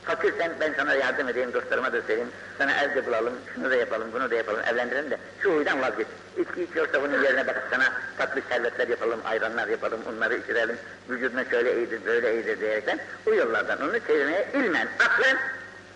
[0.04, 2.30] Fakirsen ben sana yardım edeyim, dostlarıma da söyleyeyim.
[2.58, 6.06] Sana evde bulalım, şunu da yapalım, bunu da yapalım, evlendirelim de şu huydan vazgeç.
[6.38, 7.84] İçki içiyorsa bunun yerine bakıp sana
[8.18, 10.76] tatlı şerbetler yapalım, ayranlar yapalım, onları içirelim.
[11.10, 15.36] Vücuduna şöyle iyidir, böyle iyidir diyerekten o yollardan onu çevirmeye ilmen, aklen,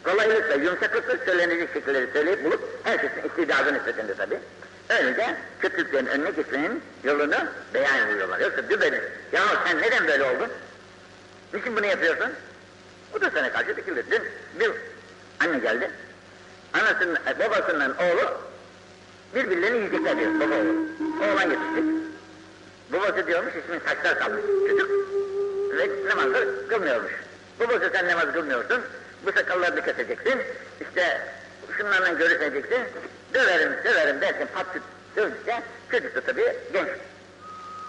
[0.04, 4.38] kolaylıkla, yumuşaklıkla söylenecek şekilleri söyleyip bulup herkesin istidadını istediğinde tabii.
[4.88, 7.36] Öylece kötülüklerin önüne geçmenin yolunu
[7.74, 8.40] beyan ediyorlar.
[8.40, 9.02] Yoksa dübeniz,
[9.32, 10.48] ya sen neden böyle oldun?
[11.54, 12.30] Niçin bunu yapıyorsun?
[13.16, 14.04] Bu da sana karşı dikilir.
[14.10, 14.22] Dün
[14.60, 14.70] bir
[15.40, 15.90] anne geldi.
[16.74, 18.34] Anasının, babasından oğlu
[19.34, 20.74] birbirlerini yiyecekler diyor baba oğlu.
[21.24, 21.82] Oğlan yetişti.
[22.92, 24.90] Babası diyormuş ismin saçlar kalmış çocuk.
[25.78, 27.12] Ve namazı kılmıyormuş.
[27.60, 28.82] Babası sen namaz kılmıyorsun.
[29.26, 30.42] Bu sakallarını keseceksin.
[30.80, 31.20] İşte
[31.76, 32.80] şunlarla görüşeceksin.
[33.34, 34.66] Döverim, döverim dersin pat
[35.16, 36.88] dövdükçe çocuk da tabii genç.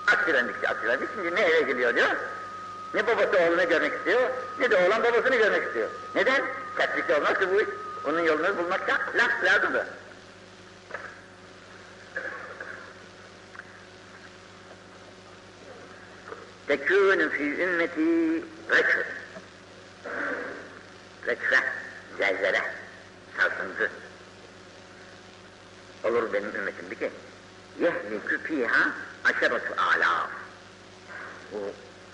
[0.07, 2.09] Aksirendikçe aksirendikçe şimdi ne eve geliyor diyor.
[2.93, 4.29] Ne babası oğlunu görmek istiyor,
[4.59, 5.89] ne de oğlan babasını görmek istiyor.
[6.15, 6.43] Neden?
[6.77, 7.61] Sertlikte olmaz ki bu
[8.09, 9.87] onun yolunu bulmakta laf lazımdı.
[16.67, 19.05] Tekûnü fî ümmeti reçve.
[21.27, 21.59] Reçve,
[22.17, 22.61] zelzele,
[23.37, 23.91] sarsıntı.
[26.03, 27.11] Olur benim ümmetimde ki,
[27.79, 28.91] yehlikü fîhâ
[29.23, 30.29] aşeratü âlâf.
[31.51, 31.73] Bu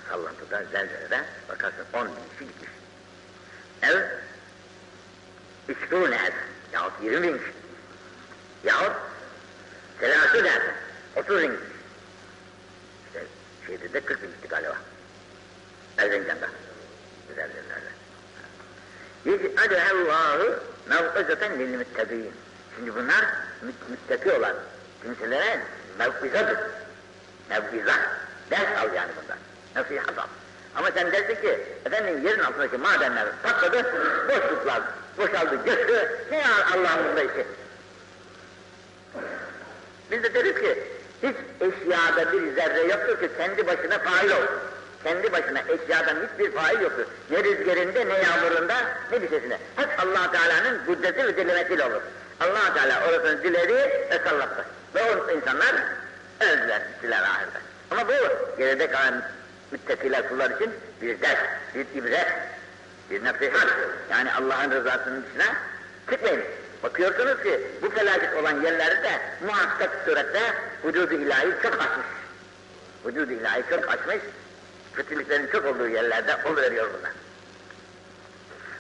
[0.09, 2.69] sallantıda, zelzelede bakarsın on bin kişi gitmiş.
[3.81, 4.01] Ev,
[5.69, 6.33] işkûne eder,
[6.73, 7.53] yahut yirmi bin kişi.
[8.63, 8.95] Yahut,
[9.99, 10.61] selasü der,
[11.15, 11.63] otuz bin kişi.
[13.07, 13.25] İşte
[13.67, 14.77] şeyde de kırk bin gitti galiba.
[15.97, 16.49] Erzincan'da.
[17.29, 17.93] Güzel yerlerde.
[19.25, 22.31] Yec'alehallâhu mev'izeten lil müttegîn.
[22.75, 23.25] Şimdi bunlar
[23.89, 24.55] müttaki olan
[25.03, 25.59] kimselere
[25.99, 26.57] mev'izadır.
[27.49, 27.93] Mev'iza.
[28.51, 29.37] Ders al yani bundan.
[29.75, 30.27] Nasihat al.
[30.75, 33.83] Ama sen dersin ki, efendim yerin altındaki madenler patladı,
[34.29, 34.81] boşluklar
[35.17, 37.45] boşaldı, göçtü, ne ya Allah'ın işi?
[40.11, 40.83] Biz de deriz ki,
[41.23, 44.59] hiç eşyada bir zerre yoktur ki kendi başına fail olsun.
[45.03, 47.05] Kendi başına eşyadan hiçbir fail yoktur.
[47.29, 48.75] Ne rüzgarında, ne yağmurunda,
[49.11, 49.57] ne bir şeysinde.
[49.75, 52.01] Hep allah Teala'nın kudreti ve dilemesiyle olur.
[52.39, 53.73] allah Teala orasını diledi
[54.11, 54.65] ve sallattı.
[54.95, 55.75] Ve o insanlar
[56.41, 57.59] öldüler, gittiler ahirde.
[57.91, 58.13] Ama bu
[58.57, 59.23] geride kalan
[59.73, 60.71] müttakiler kullar için
[61.01, 61.39] bir ders,
[61.75, 62.27] bir ibret,
[63.09, 63.67] bir nasihat.
[64.11, 65.55] Yani Allah'ın rızasının dışına
[66.09, 66.43] çıkmayın.
[66.83, 69.11] Bakıyorsunuz ki bu felaket olan yerlerde
[69.45, 70.41] muhakkak surette
[70.85, 72.07] vücudu ilahi çok açmış.
[73.05, 74.17] Vücudu ilahi çok açmış.
[74.93, 77.11] Kötülüklerin çok olduğu yerlerde oluveriyor bunlar.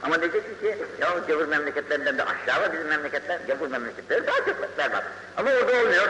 [0.03, 4.77] Ama diyeceksin ki ya gavur memleketlerinden de aşağı var bizim memleketler, gavur memleketleri daha çok
[4.77, 5.03] berbat.
[5.37, 6.07] Ama orada olmuyor.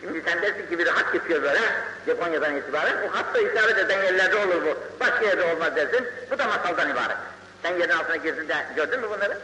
[0.00, 1.60] Şimdi sen dersin ki biri hat geçiyor böyle,
[2.06, 6.46] Japonya'dan itibaren, o hatta isabet eden yerlerde olur bu, başka yerde olmaz dersin, bu da
[6.46, 7.16] masaldan ibaret.
[7.62, 9.38] Sen yerin altına girdin de gördün mü bunları?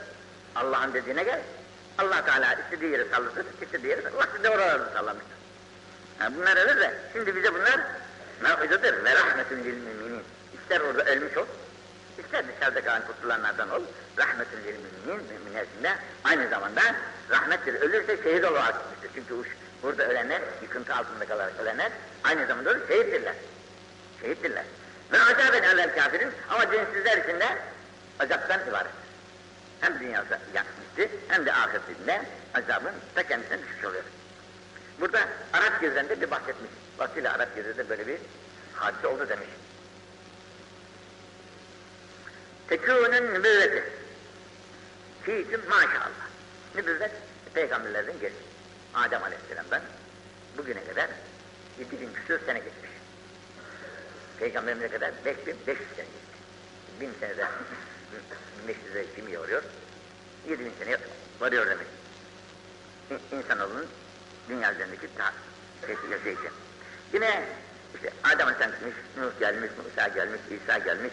[0.54, 1.40] Allah'ın dediğine gel.
[1.98, 5.36] Allah Teala istediği yeri sallatır, istediği yeri Allah size oraları sallamıştır.
[6.18, 7.80] Ha, bunlar öyle de, şimdi bize bunlar
[8.40, 10.22] mevcududur ve rahmetün lil müminin.
[10.54, 11.46] İster orada ölmüş ol,
[12.18, 13.82] ister dışarıda kalan kurtulanlardan ol,
[14.18, 14.74] rahmetün lil
[15.06, 15.92] müminin, içinde
[16.24, 16.80] aynı zamanda
[17.30, 17.74] rahmettir.
[17.74, 19.10] Ölürse şehit olarak gitmiştir.
[19.14, 19.34] Çünkü
[19.86, 21.92] burada ölenler, yıkıntı altında kalarak ölenler,
[22.24, 23.34] aynı zamanda olur, şehittirler.
[24.20, 24.64] Şehittirler.
[25.12, 27.58] Ve azap ederler kafirin ama dinsizler için de
[28.20, 28.90] azaptan ibaret.
[29.80, 32.22] Hem dünyası yakmıştı hem de ahiretinde
[32.54, 34.02] azabın ta kendisine düşmüş oluyor.
[35.00, 35.18] Burada
[35.52, 36.70] Arap gözlerinde bir bahsetmiş.
[36.98, 38.18] Vaktiyle Arap gözlerinde böyle bir
[38.74, 39.48] hadise oldu demiş.
[42.68, 43.84] Tekûnün nübüvveti.
[45.22, 46.10] Fiikum maşallah.
[46.74, 47.12] Nübüvvet
[47.54, 48.55] peygamberlerden gelir.
[48.96, 49.82] Adem Aleyhisselam'dan
[50.58, 51.10] bugüne kadar
[51.78, 52.90] 7000 küsur sene geçmiş.
[54.38, 56.36] Peygamberimize kadar 5500 sene geçmiş.
[57.00, 57.42] 1000 senede
[58.68, 59.62] 1500'e kimi yoruyor?
[60.48, 60.96] 7000 sene
[61.40, 61.86] varıyor demek.
[63.32, 63.86] İnsanoğlunun
[64.48, 65.32] dünya üzerindeki ta
[66.10, 66.50] yaşayışı.
[67.12, 67.44] Yine
[67.94, 71.12] işte Adem Aleyhisselam gitmiş, Nuh gelmiş, Musa gelmiş, İsa gelmiş,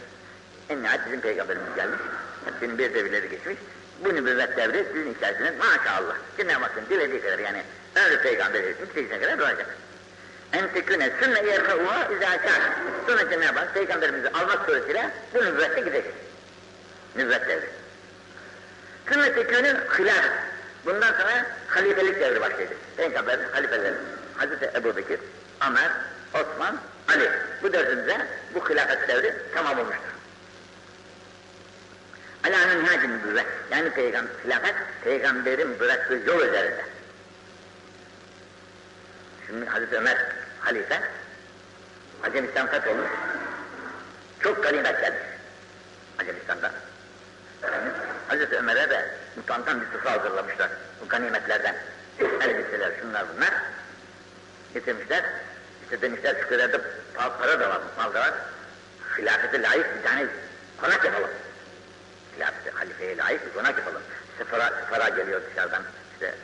[0.69, 1.99] en nihayet bizim peygamberimiz gelmiş.
[2.45, 3.57] Hepsinin bir devirleri geçmiş.
[4.00, 6.16] Bu nübüvvet devri sizin içerisinde maşallah.
[6.38, 7.64] Cenab-ı Hakk'ın dilediği kadar yani
[7.96, 9.68] öyle peygamber için bitirişine kadar duracak.
[10.54, 12.62] En teküne sünne yerfe'uha izâkâr.
[13.08, 16.14] Sonra Cenab-ı Hak peygamberimizi almak suretiyle bu nübüvvette gidecek.
[17.16, 17.70] Nübüvvet devri.
[19.10, 20.26] Sünne tekünün hilaf.
[20.86, 22.78] Bundan sonra halifelik devri başlayacak.
[22.98, 23.96] Peygamberin halifeleri.
[24.38, 25.20] Hazreti Ebu Bekir,
[25.68, 25.91] Ömer,
[26.34, 26.80] Osman,
[27.10, 27.32] Ali.
[27.64, 30.12] Bu dördünüze bu hilafet devri tamam olmuştur.
[32.44, 33.46] Alâ'nın hâcı nübüvvet.
[33.72, 36.86] Yani peygamber, hilafet, peygamberin bıraktığı yol üzerinde.
[39.48, 40.18] Şimdi Hazreti Ömer
[40.60, 41.02] halife,
[42.24, 43.10] Acemistan fetholmuş,
[44.39, 45.22] çok ganimet gelmiş
[46.20, 46.72] Acemistan'da.
[47.64, 47.89] Yani
[48.28, 50.70] Hazreti Ömer'e de mutantan bir sıfır hazırlamışlar
[51.02, 51.76] bu ganimetlerden.
[52.20, 53.54] Elbiseler, şunlar bunlar
[54.74, 55.24] getirmişler.
[55.84, 56.80] İşte demişler şu kadar da
[57.39, 58.34] para da var, mal da var.
[59.18, 60.26] Hilafete layık bir tane
[60.82, 61.30] konak yapalım.
[62.38, 64.01] Hilafete, halifeye layık konak yapalım.
[64.38, 66.36] Sıfıra, sıfıra geliyor dışarıdan, işte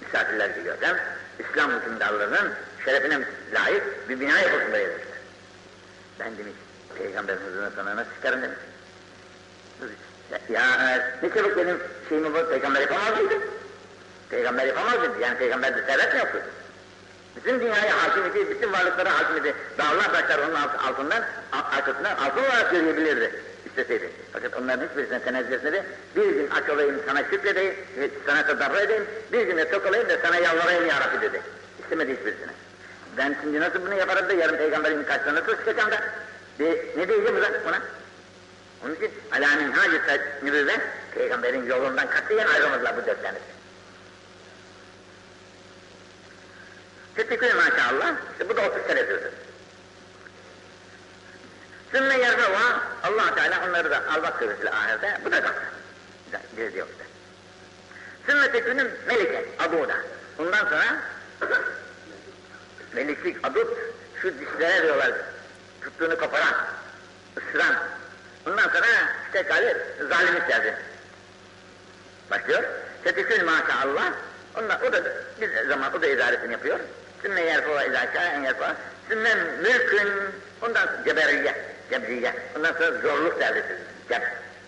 [0.00, 0.76] misafirler geliyor.
[0.80, 0.96] Hem
[1.38, 2.52] İslam hükümdarlığının
[2.84, 3.20] şerefine
[3.52, 5.18] layık bir bina yapılsın buraya demişler.
[6.20, 6.54] Ben demiş,
[6.98, 8.58] Peygamberimizin sana nasıl çıkarım demiş.
[10.48, 10.62] Ya
[11.22, 11.78] ne çabuk benim
[12.08, 13.12] şeyimi bu peygamber yapamaz?
[14.30, 14.94] Peygamber yapamaz?
[15.20, 16.38] Yani peygamberde servet mi yoktu?
[17.36, 19.54] Bütün dünyaya hakim idi, bütün varlıklara hakim idi.
[19.78, 23.40] Dağlar taşlar onun altından, arkasından altın olarak görüyebilirdi
[23.74, 24.10] isteseydi.
[24.32, 25.84] Fakat onların hiçbirisine tenezzül etmedi.
[26.16, 27.74] Bir gün aç olayım sana şükredeyim,
[28.26, 31.42] sana tedarru edeyim, bir gün de tok olayım da sana yalvarayım ya Rabbi dedi.
[31.82, 32.52] İstemedi hiçbirisine.
[33.16, 36.00] Ben şimdi nasıl bunu yaparım da yarın peygamberin karşısına nasıl çıkacağım da?
[36.58, 37.36] De, ne diyeceğim
[37.68, 37.82] ona?
[38.84, 40.80] Onun için alâmin hâcı nübüvvet,
[41.14, 43.44] peygamberin yolundan katiyen ayrılmadılar bu dört tanesi.
[47.14, 49.32] Teşekkür maşallah, işte bu da 30 sene sürdü.
[51.94, 55.62] Sümme yerfeva, allah Teala onları da almak suretiyle ahirete, da kalktı.
[56.56, 57.04] Bir diyor işte.
[58.26, 59.94] Sümme tekünün melike, aduda.
[60.38, 60.96] Bundan sonra
[62.92, 63.78] meliklik, adut,
[64.22, 65.12] şu dişlere diyorlar,
[65.82, 66.54] tuttuğunu koparan,
[67.38, 67.74] ısıran.
[68.46, 68.86] Bundan sonra
[69.26, 69.76] işte kali
[70.08, 70.76] zalimlik geldi.
[72.30, 72.62] Başlıyor.
[73.04, 74.12] Tetikün maşallah.
[74.58, 75.02] Ondan, o da
[75.40, 76.78] bir zaman o da idaresini yapıyor.
[77.22, 78.76] Sümme yerfeva izâ en yerfeva.
[79.08, 80.08] Sümme mülkün.
[80.62, 82.34] Ondan sonra ceberiye, cebriye.
[82.56, 83.78] Ondan sonra zorluk devresidir.
[84.08, 84.22] Ceb.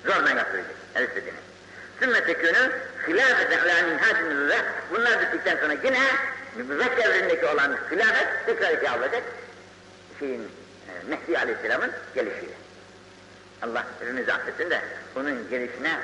[0.06, 0.70] Zorla yaptıracak.
[0.94, 1.38] Her istediğini.
[2.00, 2.72] Sümme tekünü
[3.08, 4.64] hilafete alâ minhâc nübüvvet.
[4.90, 6.00] Bunlar bittikten sonra yine
[6.56, 9.22] nübüvvet devrindeki olan hilafet tekrar iki alacak.
[10.18, 12.54] Şeyin, e, Mehdi Aleyhisselam'ın gelişiyle.
[13.62, 14.80] Allah hepimizi affetsin de
[15.16, 15.98] onun gelişine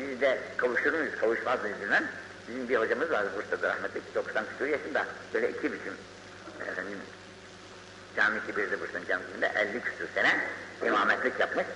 [0.00, 2.04] biz de kavuşur muyuz, kavuşmaz mıyız bilmem.
[2.48, 5.06] Bizim bir hocamız vardı Bursa'da rahmetli, 90 küsur yaşında.
[5.34, 5.94] Böyle iki biçim
[6.60, 6.98] efendim,
[8.16, 10.40] cami kibirde Bursa'nın camisinde 50 küsur sene
[10.86, 11.66] imametlik yapmış.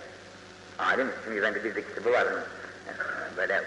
[0.78, 2.42] Alim, şimdi bende bir de kitabı var bunun.
[3.36, 3.62] Böyle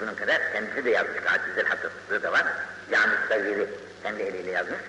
[0.00, 1.16] bunun kadar kendisi de yazmış.
[1.24, 2.44] Kaçizel Hatıflığı da var.
[2.90, 3.68] Cami Sagiri
[4.02, 4.80] kendi eliyle yazmış.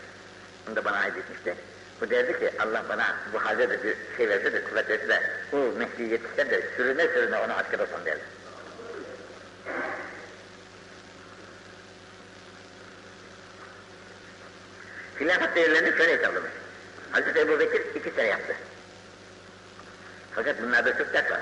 [0.68, 1.55] Bunu da bana ait etmişti.
[2.01, 5.22] Bu derdi ki Allah bana bu halde de bir şey verse de kuvvet verse de
[5.51, 8.24] bu Mehdi yetişse de sürüne sürüne onu asker olsun derdi.
[15.20, 16.51] Hilafet devirlerini şöyle hesaplamış.
[17.14, 18.55] Hazreti Ebu Bekir iki sene yaptı.
[20.36, 21.39] Fakat bunlarda çok dert var.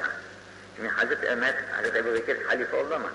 [0.75, 3.11] Şimdi Hazreti Ömer, Hazreti Ebu Bekir halife oldu ama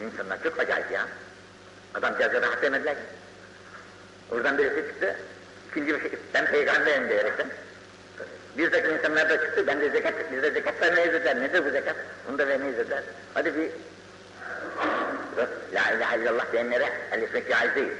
[0.00, 1.08] insanlar çok acayip ya.
[1.94, 3.00] Adam cazda rahat demediler ki.
[4.30, 5.16] Oradan birisi çıktı,
[5.70, 7.46] ikinci bir şey, ben peygamberim diyerekten.
[8.58, 11.40] Bir takım insanlar da çıktı, ben de zekat, biz de zekat vermeyiz dediler.
[11.40, 11.96] Nedir bu zekat?
[12.28, 13.02] Bunu da vermeyiz dediler.
[13.34, 13.70] Hadi bir
[15.74, 17.92] La ilahe illallah diyenlere el etmek caiz değil.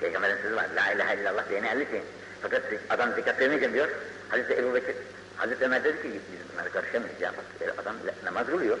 [0.00, 0.66] Peygamberin sözü var.
[0.76, 2.06] La ilahe illallah diyene el etmeyin.
[2.42, 3.88] Fakat adam zekat vermeyeceğim diyor.
[4.28, 4.96] Hazreti Ebu Bekir,
[5.36, 7.32] Hazreti Ömer dedi ki biz bunlara karışamayız ya.
[7.32, 7.94] Bak, adam
[8.24, 8.78] namaz kılıyor.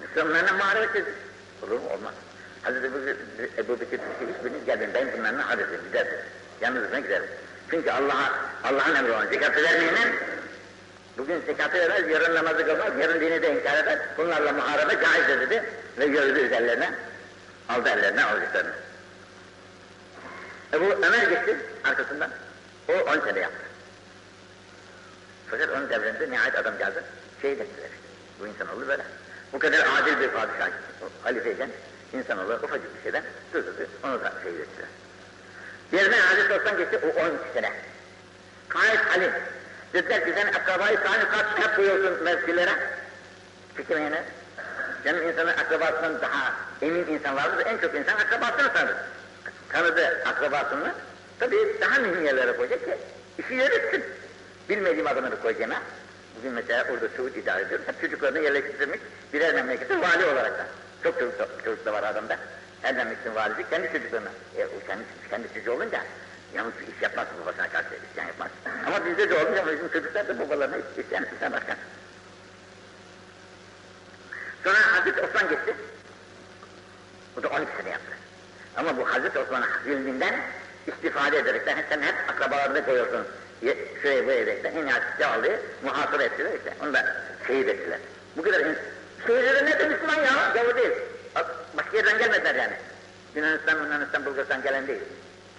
[0.00, 1.04] Müslümanlarla muharebe edin.
[1.62, 1.88] Olur mu?
[1.96, 2.14] Olmaz.
[2.62, 2.86] Hazreti
[3.58, 4.94] Ebu, Bekir dedi ki hiçbiriniz gelmeyin.
[4.94, 5.80] Ben bunlarla hadesim.
[5.88, 6.12] Giderim.
[6.60, 7.26] Yalnızına giderim.
[7.70, 8.32] Çünkü Allah'a
[8.64, 10.08] Allah'ın emri olan zekatı vermeyenler
[11.18, 13.98] bugün zekatı vermez, yarın namazı kılmaz, yarın dini de inkar eder.
[14.18, 15.64] Bunlarla muharebe caizdir dedi
[15.98, 16.90] ve yürüdü üzerlerine,
[17.68, 18.72] aldı ellerine alacaklarını.
[20.72, 22.30] Ebu Ömer gitti arkasından,
[22.88, 23.66] o on sene yaptı.
[25.50, 27.02] Fakat onun devrinde nihayet adam geldi,
[27.42, 27.90] şehit ettiler.
[28.40, 29.02] Bu insanoğlu böyle.
[29.52, 30.68] Bu kadar adil bir padişah,
[31.22, 31.70] halifeyken
[32.12, 33.22] insanoğlu ufacık bir şeyden
[33.54, 34.88] durdurdu, onu da şehit ettiler.
[35.92, 37.72] Yerine Hazreti Osman geçti, o 12 sene.
[38.68, 39.32] Gayet halim.
[39.94, 42.72] Dediler ki sen akrabayı kanı kaç hep koyuyorsun mevkilere.
[43.74, 44.24] Fikirmeyene.
[45.04, 48.94] Canım insanın akrabasından daha emin insan vardır, en çok insan akrabasını tanır.
[49.76, 50.94] Tanıdı akrabasını,
[51.38, 52.96] tabii daha mühim yerlere koyacak ki
[53.38, 54.04] işi yürütsün.
[54.68, 55.82] Bilmediğim adamını koyacağına.
[56.38, 59.00] Bugün mesela orada Suud idare ediyor, hep çocuklarını yerleştirmiş
[59.32, 60.66] birer memlekete vali olarak da.
[61.02, 62.38] Çok çocuk, çocuk da var adamda.
[62.82, 64.28] Her memleketin valisi kendi çocuklarına.
[64.56, 66.02] E, o kendi, kendi çocuğu olunca
[66.54, 68.50] yalnız iş yapmaz babasına karşı isyan yapmaz.
[68.86, 71.76] Ama bizde de olunca bizim çocuklar da babalarına isyan isyan başkan.
[74.64, 75.76] Sonra Hazreti Osman geçti.
[77.36, 78.25] Bu da 12 sene yaptı.
[78.76, 80.34] Ama bu Hazreti Osman'ın zulmünden
[80.86, 83.26] istifade ederekten sen hep akrabalarını koyuyorsun.
[84.02, 86.74] Şuraya bu evrekten en yakışıklı aldığı muhasır ettiler işte.
[86.82, 87.16] Onu da
[87.46, 87.98] şehit ettiler.
[88.36, 88.62] Bu kadar
[89.26, 90.92] şehirleri ne Müslüman ya, gavur değil.
[91.76, 92.72] Başka yerden gelmediler yani.
[93.34, 95.00] Yunanistan, Yunanistan, Bulgaristan gelen değil.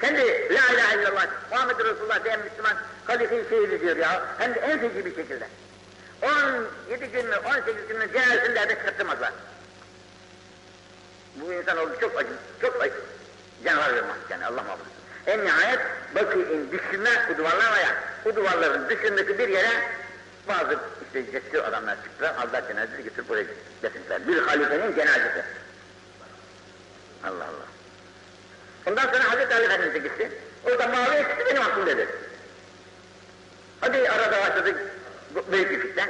[0.01, 0.21] Kendi
[0.53, 4.25] La ilahe illallah, Muhammed Resulullah diyen Müslüman halife-i şehidi diyor ya.
[4.37, 5.47] Hem de en feci bir şekilde.
[6.89, 9.31] 17 gün mü, 18 gün mü cenazesinde de çıkartmazlar.
[11.41, 12.29] Bu insan oldu çok acı,
[12.61, 12.93] çok acı.
[13.63, 14.89] Canavar vermez yani Allah muhafaza.
[15.27, 15.79] En nihayet
[16.15, 19.69] bakın dışında bu duvarlar var ya, bu duvarların dışındaki bir yere
[20.47, 23.45] bazı işte cesur adamlar çıktılar, aldılar cenazesi götürüp buraya
[23.81, 24.27] getirdiler.
[24.27, 25.43] Bir halifenin cenazesi.
[27.23, 27.67] Allah Allah.
[28.85, 30.31] Ondan sonra Hazreti Ali Efendimiz'e gitti.
[30.65, 32.07] Orada Muaviye çıktı benim aklım dedi.
[33.81, 34.75] Hadi arada başladı
[35.51, 36.07] büyük bir fitne.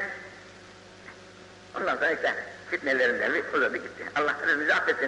[1.77, 2.33] Ondan sonra işte
[2.71, 4.05] fitnelerinden bir uzadı gitti.
[4.15, 5.05] Allah hepimizi affetsin.